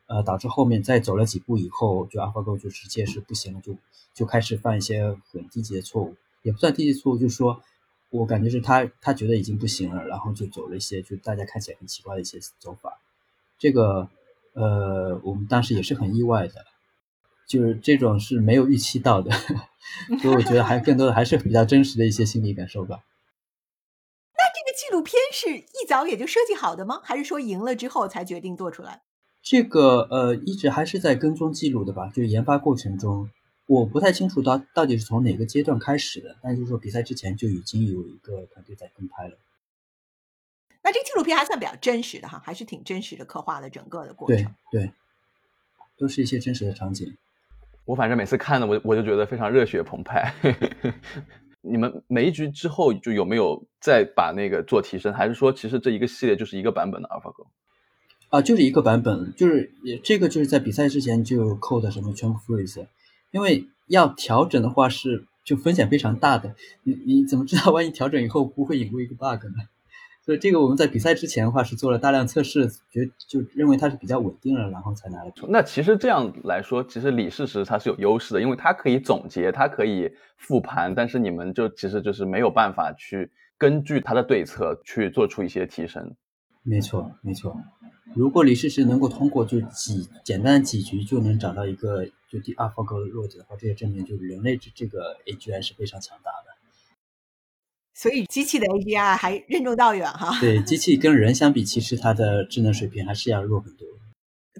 [0.07, 3.77] 呃导致后面再走了几步以后，就 AlphaGo 就直接是不行了，就
[4.15, 7.61] 就开始犯一些很低级的错误，也不算低级错误，就是说。
[8.11, 13.01] 我感觉是他，他觉得已经不行了，然后就走了一些，就大家看起来很奇怪的一些走法。
[13.59, 14.09] 这个，
[14.55, 16.65] 呃，我们当时也是很意外的，
[17.49, 19.33] 就是这种是没有预期到的，
[20.23, 23.01] 所以我觉得还更多的还是比较真实的一些心理感受吧。
[24.97, 27.01] 那这个纪录片是一早也就设计好的吗？
[27.05, 29.03] 还是说赢了之后才决定做出来？
[29.43, 33.31] 这个，呃，一直还是在跟踪记录的吧，就是研发过程中。
[33.67, 39.37] 我不太清楚到到底是从哪个阶段开始的，但就是说比赛之前就已经有一个团队在跟拍了。
[40.83, 44.55] 那这个纪录片还算比较真实的哈，还是挺真实的刻画了整个的过程。
[44.71, 44.93] 对对，
[45.99, 47.17] 都是一些真实的场景。
[47.85, 50.33] 我反正每次看的我我就觉得非常热血澎湃。
[51.69, 57.47] 你们每一局之后就有没有再把那个做提升，还是说其实这一个系列就是一个版本的 AlphaGo？
[58.29, 62.87] 啊，就是一个版本，就是也这个就是在比赛之前就扣的什么全部 freeze。
[63.31, 69.69] 因为要调整的话是就风险非常大的，你你怎么知道万一调整以后不会引入一个 bug 呢？
[70.27, 75.33] 所以这个我们在比赛之前的话是做了大量测试，觉就认为它是比较稳定了，然后才拿了。
[75.49, 86.13] 那其实这样来说，其实李世石他是有优势的，因为他可以总结，他可以复盘，但是你们就其实就是没有办法去根据他的对策去做出一些提升。
[86.65, 87.57] 没错，没错。
[88.17, 96.56] 如果李世石能够通过就几简单几局就能找到一个就第二 AlphaGo 的弱点的话，这也证明就是人类这这个 AGI 是非常强大的。
[97.99, 100.39] 所以机器的 AGI 还任重道远哈。
[100.39, 103.89] 对，机器跟人相比， 其实它的智能水平还是要弱很多。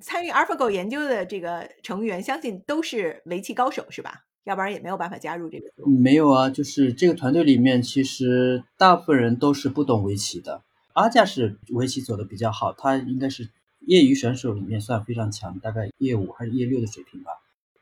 [0.01, 4.23] 参与 AlphaGo 研究的这个成员，相信都是围棋高手是吧？
[4.45, 5.67] 要不然也没有办法加入这个。
[5.87, 10.63] 没有啊，就是这个团队里面，其实大部分人都是不懂围棋的。
[10.95, 17.33] 阿架是围棋走的比较好，他应该是业余选手里面算非常强，大概业五还是业六的水平吧。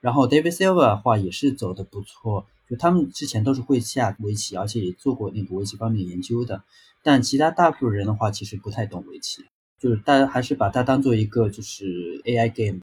[0.00, 6.62] 然后 David Silver 的话也是走的不错，就他们之前都是会下围棋，而且也做过那个围棋方面研究的。
[7.02, 9.44] 但其他大部分人的话，其实不太懂围棋，
[9.78, 11.84] 就是大家还是把它当做一个就是
[12.24, 12.80] AI game。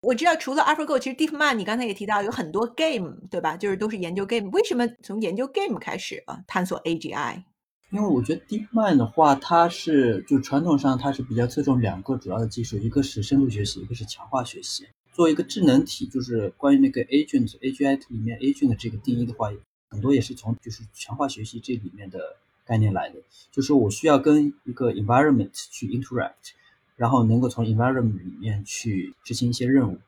[0.00, 3.56] 我知道除了 AlphaGo，其实 DeepMind 你刚才也提到有很多 game，对吧？
[3.56, 4.48] 就是都是研究 game。
[4.50, 6.40] 为什么从研究 game 开始啊？
[6.46, 7.42] 探索 AGI？
[7.90, 14.86] 因为我觉得 DeepMind 的话，它是就传统上它是比较侧重两个主要的技术，一个是深度学习，一个是强化学习。
[15.18, 19.50] 作为一个智能体，就是关于那个 agent，agent 里面 agent 的这个定义的话，
[19.88, 23.16] 很多也是从就是强化学习这里面的概念来的。
[23.50, 26.52] 就是我需要跟一个 environment 去 interact，
[26.94, 29.98] 然后能够从 environment 里面去执行一些任务。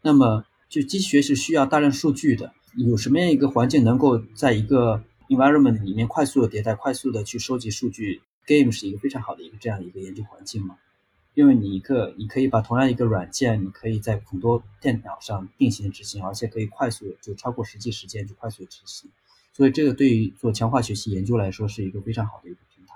[0.00, 10.78] 那么就机器学习需要大量数据的，有什么样一个环境能够在一个 environment 里面快速的迭代，快速的去收集数据，game 是一个非常好的一个这样一个研究环境嘛。
[11.34, 19.10] 因为你一个，你可以把同样一个软件，你可以在很多电脑上并行执行，而且可以快速就超过实际时间就快速执行。
[19.52, 22.94] 所以这个对于做强化学习研究来说是一个非常好的一个平台。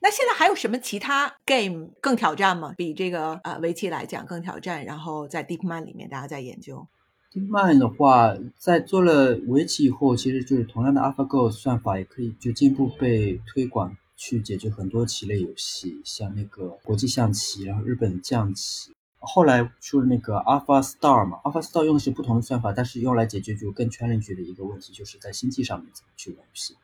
[0.00, 2.74] 那现在还有什么其他 game 更挑战吗？
[2.76, 4.84] 比这个呃围棋来讲更挑战？
[4.84, 6.86] 然后在 DeepMind 里面大家在研究。
[7.32, 18.92] DeepMind 的话，在做了围棋以后，其实就是同样的 AlphaGo 算法也可以就进一步被推广，去解决很多棋类游戏，像那个国际象棋，然后日本象棋。
[19.26, 26.74] 后来出了那个 AlphaStar 嘛，AlphaStar 用的是不同的算法，但是用来解决就更 challenge 的一个问题，就是在星际上面怎么去玩游戏。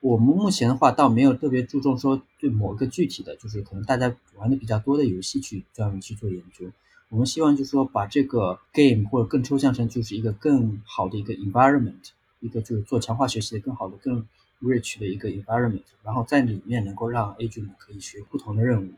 [0.00, 6.70] 我们目前的话，倒没有特别注重说对某个具体的，就是可能大家玩的比较多的游戏去专门去做研究。
[7.08, 12.10] 我们希望就是说把这个 game 或者更抽象成就是一个更好的一个 environment，
[12.40, 14.26] 一个就是做强化学习的更好的、更
[14.62, 18.90] rich 的一个 environment，然后在里面能够让 agent 可以学不同的任务。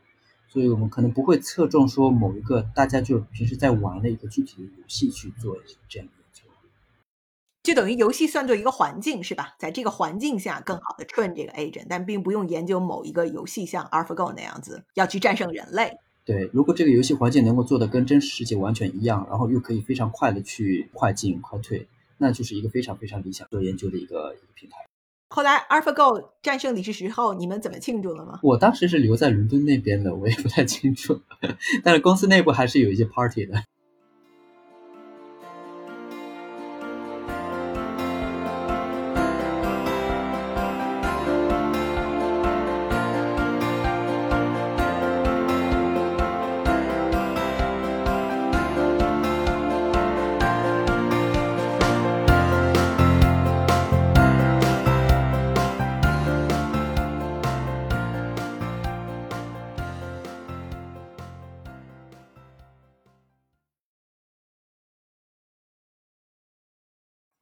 [0.47, 5.55] 所以我们可能不会侧重说某一个大家就平时在玩的一个具体的游戏去做
[5.87, 6.43] 这样的研究。
[7.61, 9.53] 就等于游戏算作一个环境是吧？
[9.59, 15.91] 在这个环境下更好的 train 这个 agent，但并不用研究某一个游戏像 AlphaGo 那样子要去战胜人类。
[16.25, 24.88] 对，如果这个游戏环境能够做的跟真实世界完全一样，然后又可以非常快的去快进快退，那就是一个非常非常理想做研究的一个一个平台。
[25.29, 28.39] 后来 AlphaGo 战胜李世石后，你们怎么庆祝了吗？
[28.41, 31.21] 我当时是留在伦敦那边的，我也不太清楚，
[31.83, 33.63] 但是公司内部还是有一些 party 的。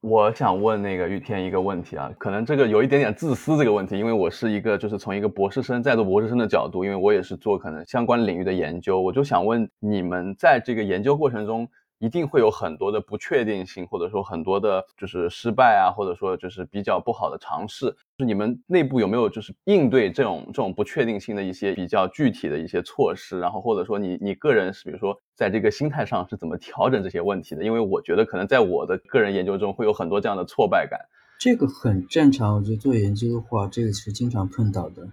[0.08, 11.68] 我想问那个玉天一个问题啊，可能这个有一点点自私这个问题，因为我是一个就是从一个博士生在做博士生的角度，因为我也是做可能相关领域的研究，我就想问你们在这个研究过程中。
[11.98, 17.86] 一定会有很多的不确定性，或者说很多的就是失败啊，或者说就是比较不好的尝试。
[17.86, 23.38] 就是你们内部有没有就是应对这种这种不确定性的一些比较具体的一些措施？
[23.38, 27.64] 然后或者说你你个人是比如说在这个心态上是怎么调整这些问题的？
[27.64, 31.00] 因为我觉得可能在我的个人研究中会有很多这样的挫败感。
[31.40, 35.08] 这个很正常，我觉得做研究的话，这个是经常碰到的。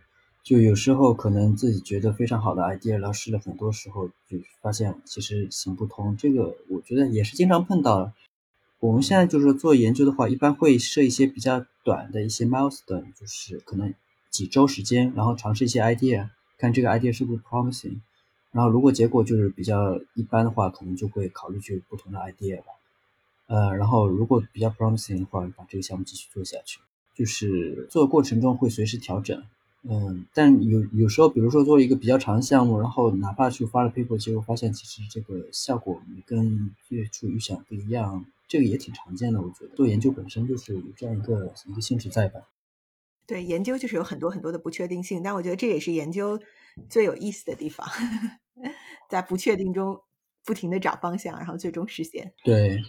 [0.45, 6.15] 就有时候可能自己觉得非常好的 idea，然后试了很多时候就发现其实行不通。
[6.15, 8.13] 这个我觉得也是经常碰到。
[8.79, 13.91] 我们现在就是做研究的话，一般会设一些比较短的一些 milestone，就是可能
[14.29, 16.29] 几周时间，然后尝试一些 idea，
[16.59, 18.01] 看这个 idea 是不是 promising。
[18.51, 22.65] 然后如果结果就是比较一般的话，可能就会考虑去不同的 idea 了。
[23.47, 26.79] 呃，然后如果比较 promising 的话，把这个项目继续做下去。
[27.15, 29.43] 就是做的过程中会随时调整。
[29.87, 39.39] 嗯，但有有时候，比如说做一个比较长的项目，然后哪怕去发了 paper，结果发现其实这个效果跟最初预想不一样，这个也挺常见的。
[39.39, 42.41] 我觉得做研究本身就是有这样一个一个性质在吧。
[43.27, 46.39] 对，研究就是有很多很多的不确定性，但我觉得这也是研究
[46.89, 47.87] 最有意思的地方，
[49.09, 49.99] 在不确定中
[50.43, 52.33] 不停的找方向，然后最终实现。
[52.43, 52.81] 对，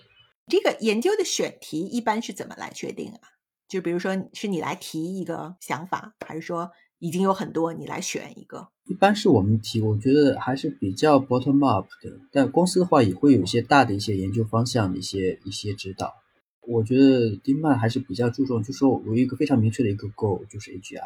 [0.47, 3.21] 这个研究的选题一般是怎么来确定啊？
[3.69, 8.69] 就比如说是你来提一个想法，还是说已经有很多你来选一个？
[8.87, 12.19] 一般是我们提，我觉得还是比较 bottom up 的。
[12.31, 16.15] 但公司的话也会有一些大的一些研究方向的一些一些指导。
[16.63, 21.01] 我觉得丁曼还是比较注重，就说我有一个非常明确的一个 goal，就是 AGI。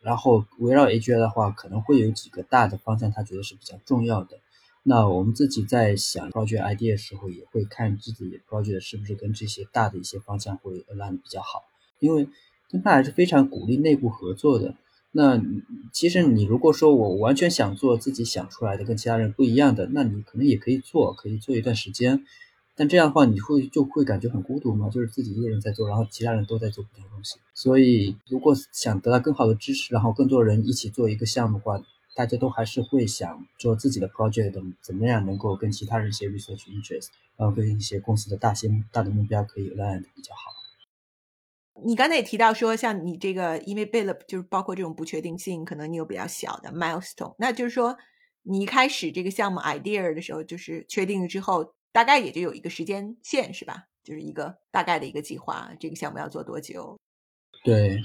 [0.00, 4.38] 然后围绕 AGI 的话，可能会有几个大的方向，他觉得是比较重要的。
[4.82, 11.64] 那我们自己在想 project idea 的时候，也会看自己 project 是不是跟这些大的一些方向会 align 比较好。
[12.00, 12.28] 因为
[12.68, 14.76] 丁曼还是非常鼓励内部合作的。
[15.16, 15.40] 那
[15.92, 22.24] 其实你如果说我完全想做自己想出来的跟其他人不一样的，那你可能也可以做，可以做一段时间。
[22.74, 24.90] 但这样的话，你会就会感觉很孤独嘛？
[24.90, 27.36] 就是自己一个人在做，然后其他人都在做不同的东西。
[27.54, 31.80] 所以，如果想得到更好的支持，然后更多人一起做一个项目的话，
[32.16, 34.52] 大家都还是会想做自己的 project，
[34.82, 40.53] 怎么样能够跟其他人一些 research interest，然后跟一些公司的大些大的目标可以 align 比较好。
[41.82, 47.96] 你刚才也提到说，像你这个，因为 build 就是包括这种不确定性，可能你有比较小的 milestone，那就是说，
[48.42, 51.74] 你一开始这个项目 idea 的时候，就是确定了之后。
[51.94, 53.84] 大概也就有一个时间线，是吧？
[54.02, 56.98] 就是一个大概的一个计划，这个项目要做多久？
[57.62, 58.02] 对，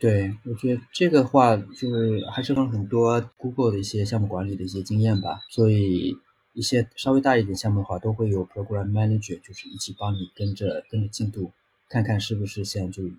[0.00, 5.38] 对，我觉得这个话就是还是跟很多 Google 的一些项目管理的一些经验吧。
[5.48, 6.12] 所以
[6.54, 11.52] 一些稍微大一点项目的话，都会有 Program Manager，就是一起帮你跟着跟着进度，
[11.94, 13.10] 看看是不是现在就有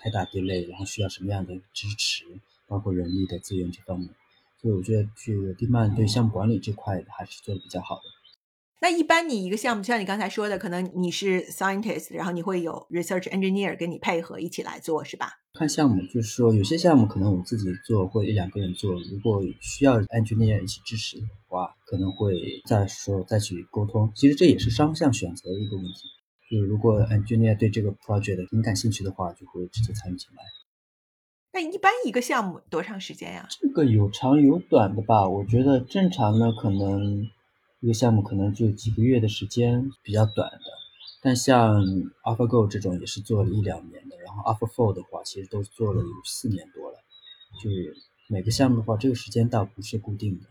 [0.00, 2.24] 太大 delay，然后需要什么样的支持，
[2.66, 4.10] 包括人力的资源这方面。
[4.60, 8.02] 所以我觉得这个 d m a n 对项目管理这块还是做的比较好的。
[8.80, 15.30] 那一般你一个项目，像你刚才说的，可能你是 scientist，然后你会有 research engineer 跟你配合一起来做，是吧？
[15.52, 18.94] 看项目，就是说有些项目可能我自己做，或一两个人做。
[18.94, 22.34] 如果需要 engineer 一起支持的话，可能会
[22.66, 24.10] 再说再去沟通。
[24.16, 26.08] 其实这也是双向选择的一个问题。
[26.50, 30.42] 就是如果 engineer 对这个 project 挺感兴趣的话，就会直接参与进来。
[31.52, 33.46] 那一般一个项目多长时间呀？
[33.60, 35.28] 这个有长有短的吧。
[35.28, 37.28] 我觉得正常的，可能。
[37.80, 40.64] 一个项目可能就几个月的时间，比较短的。
[41.20, 41.84] 但像
[42.24, 46.96] AlphaGo 这种也是做了一两年的，然后 AlphaFold 的话，其实都做了有四年多了。
[47.62, 47.94] 就是
[48.26, 50.46] 每个项目的话，这个时间倒不是固定的。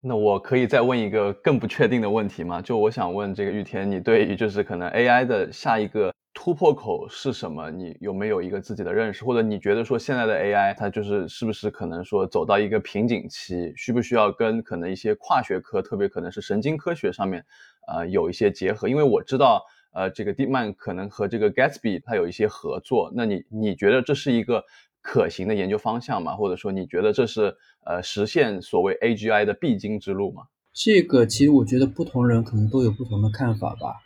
[0.00, 2.60] 那我可以再问一个更不确定的问题吗？
[2.62, 6.12] 就我想问这个玉田，你对于就是可能 AI 的下一个。
[6.38, 7.70] 突破口是什么？
[7.70, 9.24] 你有没有一个自己的认识？
[9.24, 13.72] 或者你觉得说现在的 AI 它就是是不是可能说走到一个瓶颈期？
[13.74, 17.42] 需不需要跟可能一些跨学科，特别可能是神经科学上面，
[17.88, 18.86] 呃，有一些结合？
[18.86, 23.10] 因为我知道，呃，这个 DeepMind 可能和这个 Gatsby 它有一些合作。
[23.16, 24.62] 那你你觉得这是一个
[25.06, 26.34] 可行的研究方向吗？
[26.34, 30.48] 或者说你觉得这是呃实现所谓 AGI 的必经之路吗？
[30.72, 34.02] 这个其实我觉得不同人可能都有不同的看法吧。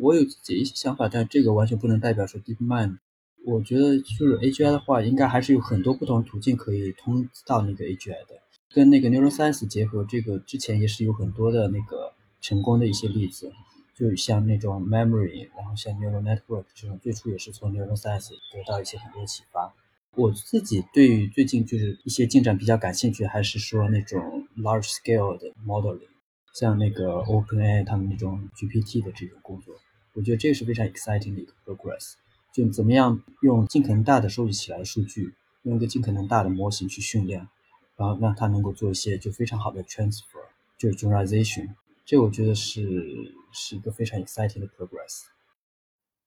[0.00, 2.98] 我有自己一些想法，但这个完全不能代表说 DeepMind。
[3.44, 8.42] 我觉得就是 AGI 的话，应该还是有很多不同途径可以通到那个 AGI 的。
[8.74, 13.52] 跟那个 Neuroscience 结合，这个之前也是有很多的那个成功的一些例子，
[13.94, 19.74] 就像那种 Memory，然后像 Neural Network 这种，最初也是从 Neuroscience 得到一些很多启发。
[20.14, 26.08] 我自己对于最近就是一些进展比较感兴趣，还是说那种 Large Scale 的 Modeling。
[26.52, 29.74] 像那个 OpenAI 他们那种 GPT 的这种工作，
[30.12, 32.12] 我觉得这个是非常 exciting 的一个 progress。
[32.52, 35.32] 就怎么样用尽可能大的收集起来的数据，
[35.62, 37.48] 用一个尽可能大的模型去训练，
[37.96, 40.44] 然后让它能够做一些就非常好的 transfer，
[40.76, 41.70] 就是 generalization。
[42.04, 45.31] 这我觉得是是一个非常 exciting 的 progress。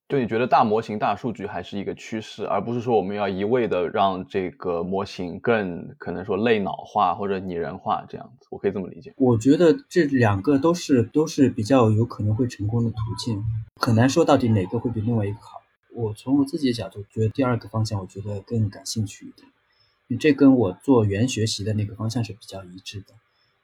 [0.08, 9.12] 就你觉得大模型、大数据还是一个趋势，而不是说我们要一味的让这个模型更可能说类脑化或者拟人化这样子，我可以这么理解。
[9.18, 13.44] 我觉得这两个都是都是比较有可能会成功的途径，
[13.78, 15.64] 很难说到底哪个会比另外一个好。
[15.92, 19.32] 我从我自己的角度觉得第二个方向我觉得更感兴趣一
[20.08, 23.16] 点，这跟我做原学习的那个方向是比较一致的。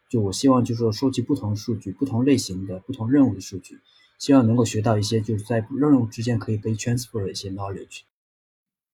[0.09, 3.79] 就我希望就是说收集不同数据、不同类型的不同任务的数据。
[4.21, 8.01] 希望能够学到一些就是在任务之间可以被 transfer 的一些 knowledge，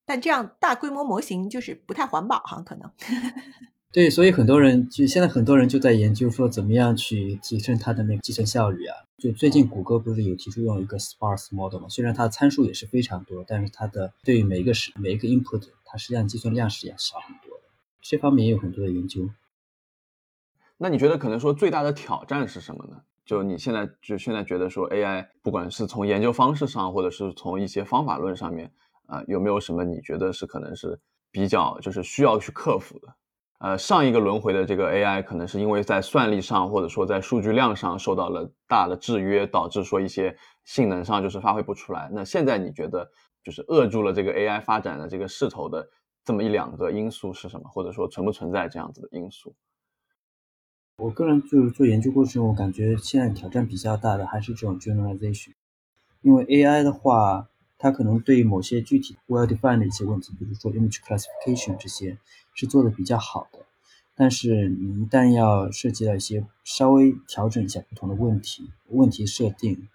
[0.06, 2.90] 但这样大规模模型就是不太环保哈，可能。
[3.92, 8.96] 对，所以很多人就现在很多人就在研究说怎么样去提升它的那个计算效率啊。
[9.18, 11.90] 就最近谷歌不是有提出用一个 sparse model 嘛？
[11.90, 17.64] 虽然它的参数也是非常多，但是它的对于每一个是每一个 input，它实际上计算量是要少很多的。
[18.02, 19.30] 这方面也有很多的研究。
[20.78, 23.02] 那你觉得可能说最大的挑战是什么呢？
[23.28, 28.72] 就你现在就现在觉得说 AI 不管是从研究方式上，或者是从一些方法论上面，
[29.06, 30.98] 啊，有没有什么你觉得是可能是
[31.30, 33.14] 比较就是需要去克服的？
[33.60, 42.10] 呃，上一个轮回的这个 AI 可能是因为在算力上或者说在数据量上受到了大的制约，导致说一些性能上就是发挥不出来。
[42.14, 43.06] 那现在你觉得
[43.44, 45.86] 就是扼住了这个 AI 发展的这个势头的
[46.24, 47.68] 这么一两个因素是什么？
[47.74, 49.54] 或者说存不存在这样子的因素？
[50.98, 55.52] 我个人就是做研究过程，我感觉现在挑战比较大的还是这种 generalization，
[56.22, 62.18] 因为 AI 的话，它可能对某些具体 well-defined 的一些问题，比如说 image classification 这些。
[62.60, 63.60] 是做的比较好的，
[64.16, 69.88] 但是你一旦要涉及到一些稍微调整一下不同的问题、问题设定，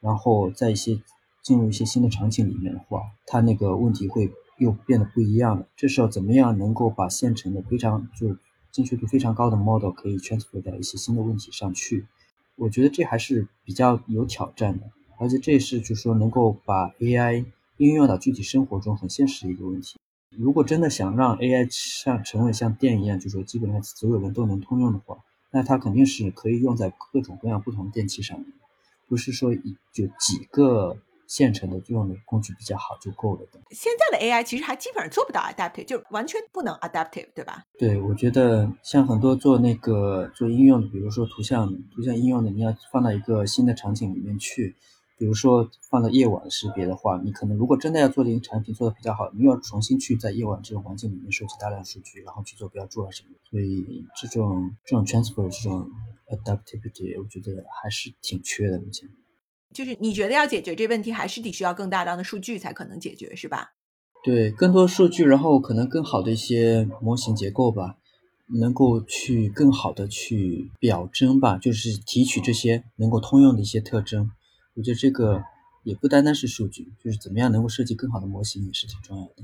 [0.00, 1.00] 然后在一些
[1.42, 5.68] 进入一些新的场景里面的话，它那个问题会又变得不一样了。
[5.76, 8.36] 这时候怎么样能够把现成的非常就
[8.78, 12.06] 精确度非常高的 model 可以 transfer 到一些新的问题上去？
[12.54, 17.44] 我觉得这还是比较有挑战的，而且这是就是说能够把 AI
[17.78, 19.98] 应用到具体生活中很现实的一个问题。
[20.30, 25.18] 如果真的想让 AI 像成为像电一样，就说基本上所有人都能通用的话，
[25.50, 28.46] 那它肯定是可以用在各种各样不同的电器上面，
[29.08, 30.98] 不是说一就几个
[31.28, 33.60] 现成的用的工具比较好就够了的。
[33.70, 37.62] 现在的 AI 其实还基本上做不到 adaptive，就完全不能 adaptive，对吧？
[37.78, 44.74] 对，我觉得像很多做那个做应用的，比如说图像图像应用的，你要放到一个新的场景里面去。
[45.18, 53.40] 比如说放到夜晚识别的话，你可能如果真的要做这个产品做的比较好，你又要重新去在夜晚这种环境里面收集大量数据，然后去做标注啊什么的。
[53.50, 55.90] 所以这种这种 transfer 这种
[56.28, 58.78] adaptivity，我觉得还是挺缺的。
[58.78, 59.08] 目前
[59.74, 63.74] 就是你觉得要解决这问题，还是得需要更大量的数据才可能解决，是吧？
[64.24, 67.96] 对，更多数据，然后可能更好的一些模型结构吧，
[68.58, 74.30] 能够去更好的去表征吧，就是提取这些能够通用的一些特征。
[74.74, 75.44] 我觉得这个
[75.84, 79.34] 也不单单是数据，就是怎么样能够设计更好的模型也是挺重要的。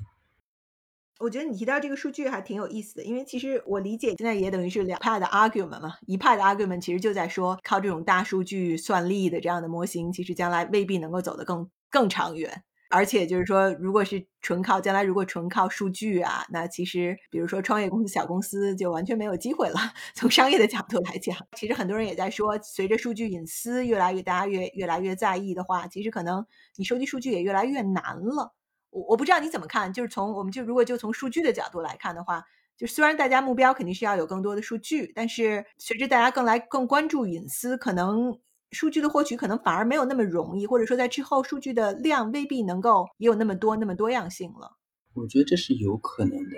[1.21, 12.65] 我觉得你提到这个数据还挺有意思的，因为其实我理解现在也等于是两派的 argument 嘛，一派的 argument 其实就在说，靠这种大数据算力的这样的模型，其实将来未必能够走得更更长远。
[12.91, 19.75] 而且就是说，如果是纯靠将来，如果纯靠数据啊，那其实比如说创业公司、小公司就完全没有机会了。
[20.15, 26.47] 从商业的角度来讲，其实很多人也在说，随着数据隐私越来越大家越越来越在意的话，其实可能
[26.77, 28.55] 你收集数据也越来越难了。
[28.95, 32.45] 我我不知道你怎么看，就是从我们就如果就从数据的角度来看的话，
[32.79, 38.39] 就虽然大家目标肯定是要有更多的数据，但是随着大家更来更关注隐私，可能。
[38.73, 44.77] 数据的获取可能反而没有那么容易，或者说在之后数据的量未必能够也有那么多那么多样性了。
[45.13, 46.57] 我觉得这是有可能的。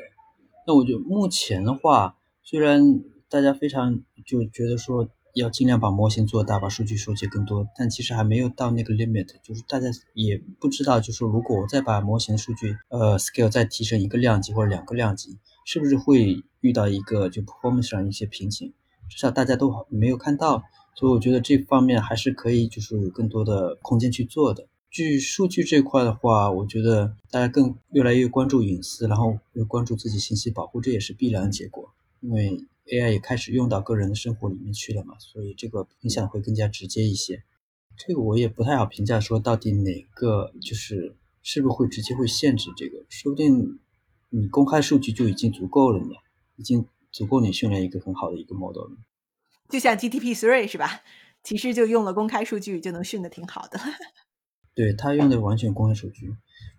[0.67, 2.81] 那我觉得目前的话，虽然
[3.29, 5.07] 大家非常就觉得说
[5.37, 18.73] 要尽量把模型做大，把数据收集更多，但其实还没有到那个 limit，就是大家也不知道，就是如果我再把模型数据呃 scale 再提升一个量级或者两个量级，是不是会遇到一个就 performance 上一些瓶颈？
[19.09, 20.65] 至少大家都没有看到。
[20.99, 24.67] 所以我觉得这方面还是可以，就是有更多的空间去做的。
[24.89, 31.93] 据数据这块的话，我觉得大家更越来越关注隐私，然后又关注自己信息保护，这也是必然的结果。
[32.21, 37.43] 因为 AI 也开始用到个人的生活里面去了嘛，所以这个影响会更加直接一些。
[37.97, 43.05] 这个我也不太好评价，说到底哪个就是是不是会直接会限制这个？
[43.09, 43.79] 说不定
[44.31, 46.15] 你公开数据就已经足够了呢，
[46.57, 48.97] 已经足够你训练一个很好的一个 model 了。
[49.69, 51.03] 就像 GTP three 是吧？
[51.43, 53.81] 其实就用了公开数据就能训的挺好的。
[54.75, 56.29] 对他用的完全公开数据，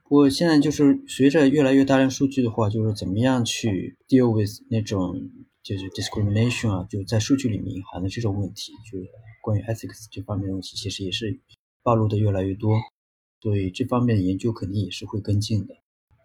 [0.03, 5.31] 不过现在就是随着越来越大量数据的话，就是怎么样去 deal with 那种
[5.67, 9.05] 就是 discrimination 啊，就在数据里面隐含的这种问题，就是
[9.41, 11.41] 关于 ethics 这方面的问题，其实也是
[11.83, 12.79] 暴露的越来越多，
[13.41, 15.75] 所以这方面的研究肯定也是会跟进的。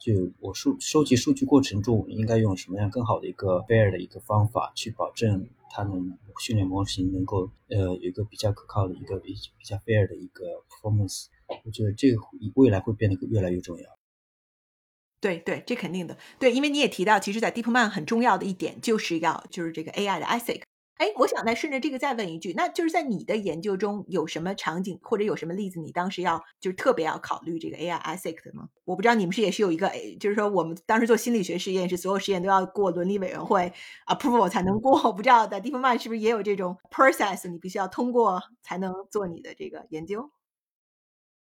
[0.00, 11.26] 就我收收集数据过程中，应该用什么样更好的一个 fair 的一个方法，去保证它能训练模型能够呃有一个比较可靠的一个比比较 fair 的一个 performance。
[11.64, 12.20] 我觉得这个
[12.54, 13.84] 未来会变得越来越重要。
[15.22, 16.18] 对对，这肯定的。
[16.40, 20.62] 对，因为你也提到，其实，在 DeepMind 很重要的一点就是要就是这个 AI 的 ethic。
[20.98, 28.68] 哎，我想再顺着这个再问一句，那就是在你的研究中有什么场景或者有什么例子，你当时要就是特别要考虑这个 AI ethic 的吗？
[28.84, 33.72] 我不知道你们是也是有一个，就是说我们当时做心理学实验是所有实验都要过伦理委员会
[34.08, 40.30] approval 才能过，我不知道在 DeepMind 是不是也有这种 process，你必须要通过才能做你的这个研究。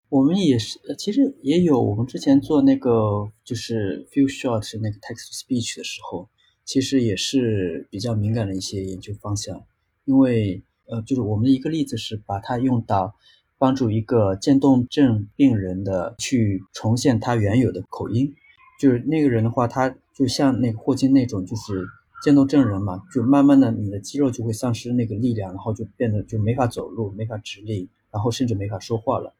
[0.09, 6.29] 我们也是，呃其实也有，我们之前做那个就是 few shot 那个 text speech 的时候。
[6.69, 9.63] 其实也是比较敏感的一些研究方向，
[10.05, 13.15] 因为呃，就是我们的一个例子是把它用到
[13.57, 18.35] 帮助一个渐冻症病人的去重现他原有的口音，
[18.81, 21.87] 就是那个人的话，他就像那个霍金那种，就是
[22.25, 29.33] 渐冻症人嘛，就慢慢的你的肌肉就会丧失那个力量，然后就变得就没法走路，没法直立，然后甚至没法说话了。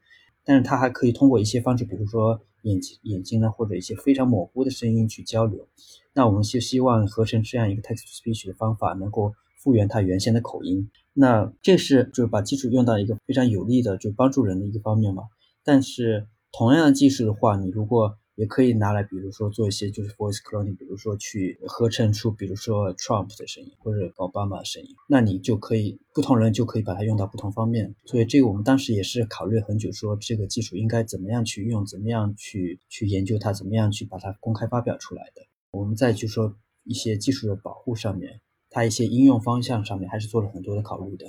[0.47, 5.67] 但是它还可以通过一些方式，比如说眼睛眼睛呢，或者一些非常模糊的声音去交流。
[6.13, 10.89] 那我们就希望合成这样一个 text to speech 的方法，能够复原它原先的口音。
[11.11, 15.23] 那这是就是把技术用到一个非常有利的，就帮助人的一个方面嘛。
[15.65, 27.95] 但是同样的技术的话，你如果也可以拿来，比如说做一些就是 voice cloning，比如说去合成出，比如说 Trump 的声音或者奥巴马的声音，那你就可以不同人就可以把它用到不同方面。
[28.05, 35.41] 所以这个我们当时也是考虑很久，说这个技术应该怎么样去用，怎么样去去研究它，怎么样去把它公开发表出来的。
[35.71, 41.25] 我们在就说一些技术的保护上面，它一些应用方向上面还是做了很多的考虑的。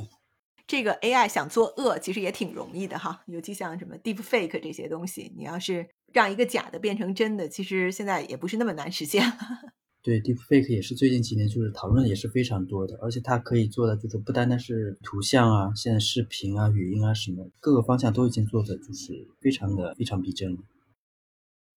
[0.69, 9.25] 这个 AI 想作恶，其实也挺容易的哈，尤其像什么 Deep Fake 这些东西，你要是让一个假的变成真的，其实现在也不是那么难实现。
[10.03, 20.59] 对，Deep Fake 也是最近几年就是讨论的也是非常多的，而且它可以做的就是不单单是图像啊，现在视频啊、语音啊什么各个方向都已经做的就是非常的非常逼真了。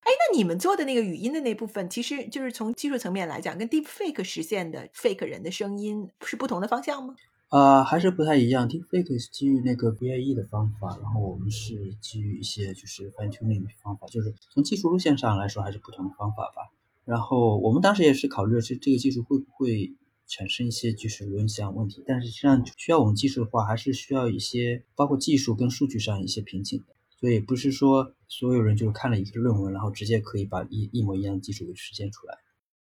[0.00, 7.16] 哎，那你们做的那个语音的那部分，其实就是从技术层面来讲，跟 Deep Fake 实现的 Fake 人的声音是不同的方向吗？
[7.52, 8.66] 啊，还是不太一样。
[8.66, 16.72] Deepfake 是基于那个 VAE 的方法，然后我们是基于一些就是 fine tuning 的方法，就是从技术路线上来说还是不同的方法吧。
[17.04, 19.92] 然后我们当时也是考虑是这个技术会不会
[20.26, 26.94] 产生一些就是轮响问题，但是实际上需要我们技术的话，还是需要一些包括技术跟数据上一些瓶颈的。
[27.20, 32.38] 所以不是说所有人就是看了一个论文，然后直接可以把一一模一样的技术给实现出来。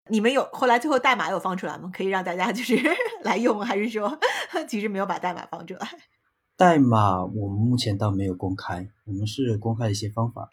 [0.09, 1.91] 你们有后来最后代码有放出来吗？
[1.93, 2.75] 可以让大家就是
[3.23, 4.19] 来用，还是说
[4.67, 5.87] 其实没有把代码放出来？
[6.57, 10.49] 代码我们目前倒没有公开，我们是公开一些方法。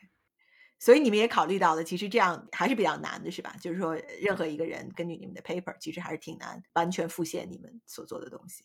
[0.79, 3.55] 所以你们也考虑到了，其实这样还是比较难的，是吧？
[3.61, 8.65] 就是说，任何一个人根据你们的 paper，其实还是挺难完全复现你们所做的东西。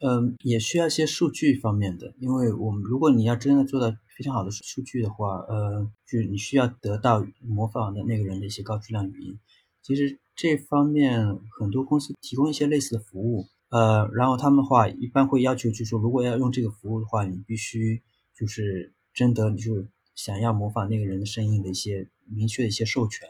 [0.00, 9.38] 嗯，也需要一些数据方面的，因为我们如果你要真的做到非常好的数据的话，呃，就你需要得到模仿的那个人的一些高质量语音。
[9.82, 18.02] 其实这方面很多公司提供一些类似的服务，呃，然后他们的话一般会要求，就是说如果要用这个服务的话，你必须
[18.36, 23.28] 就是征得，你就想要模仿那个人的声音的一些明确的一些授权，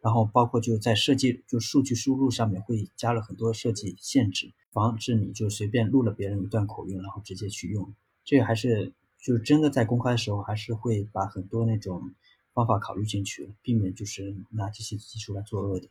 [0.00, 7.92] 然后包括就在设计就数据输入上面会加了很多设计限制，防止你就随便录了别人一段口音，然后直接去用。
[8.24, 12.02] 这个还是就是真的在公开的时候，还是会把很多那种。
[12.58, 15.88] 方法考虑进去，避免就是拿这些技术来作恶的。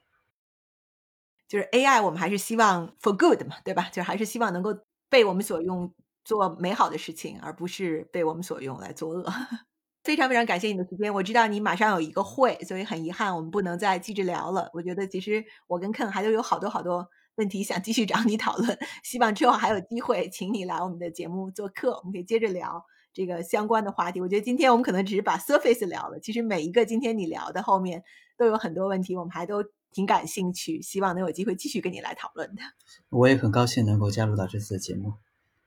[1.47, 3.89] 就是 AI，我们还是希望 for good 嘛，对吧？
[3.89, 4.77] 就还是希望能够
[5.09, 5.93] 被我们所用
[6.25, 9.25] 做美好的事情，而不是被我们所用来作恶。
[10.03, 14.69] 非常非常感谢你的时间，我知道你马上有一个会，所以很遗憾我们不能再继续聊了。
[14.73, 22.85] 我觉得其实我跟 Ken 还都有好多好多问题想继续找你讨论，希望之后还有机会请你来我们的节目做客，我们可以接着聊。
[23.17, 28.03] 这个相关的话题，我觉得今天我们可能只是把 surface 聊了，其实每一个今天你聊的后面
[28.37, 32.61] 都有很多问题，我们还都挺感兴趣，希望能有机会继续跟你来讨论的。
[33.09, 35.13] 我也很高兴能够加入到这次的节目，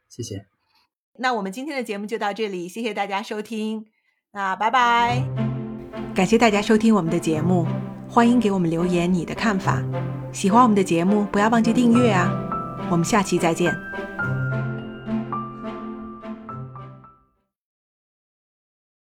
[0.08, 0.46] 谢谢。
[1.18, 3.84] 那我们今天的节目就到这里，谢谢大家收听，
[4.30, 5.24] 那拜拜。
[6.14, 7.66] 感谢大家收听我们的节目，
[8.08, 9.82] 欢迎给我们留言你的看法。
[10.32, 12.30] 喜欢我们的节目，不要忘记订阅啊。
[12.88, 13.74] 我们下期再见。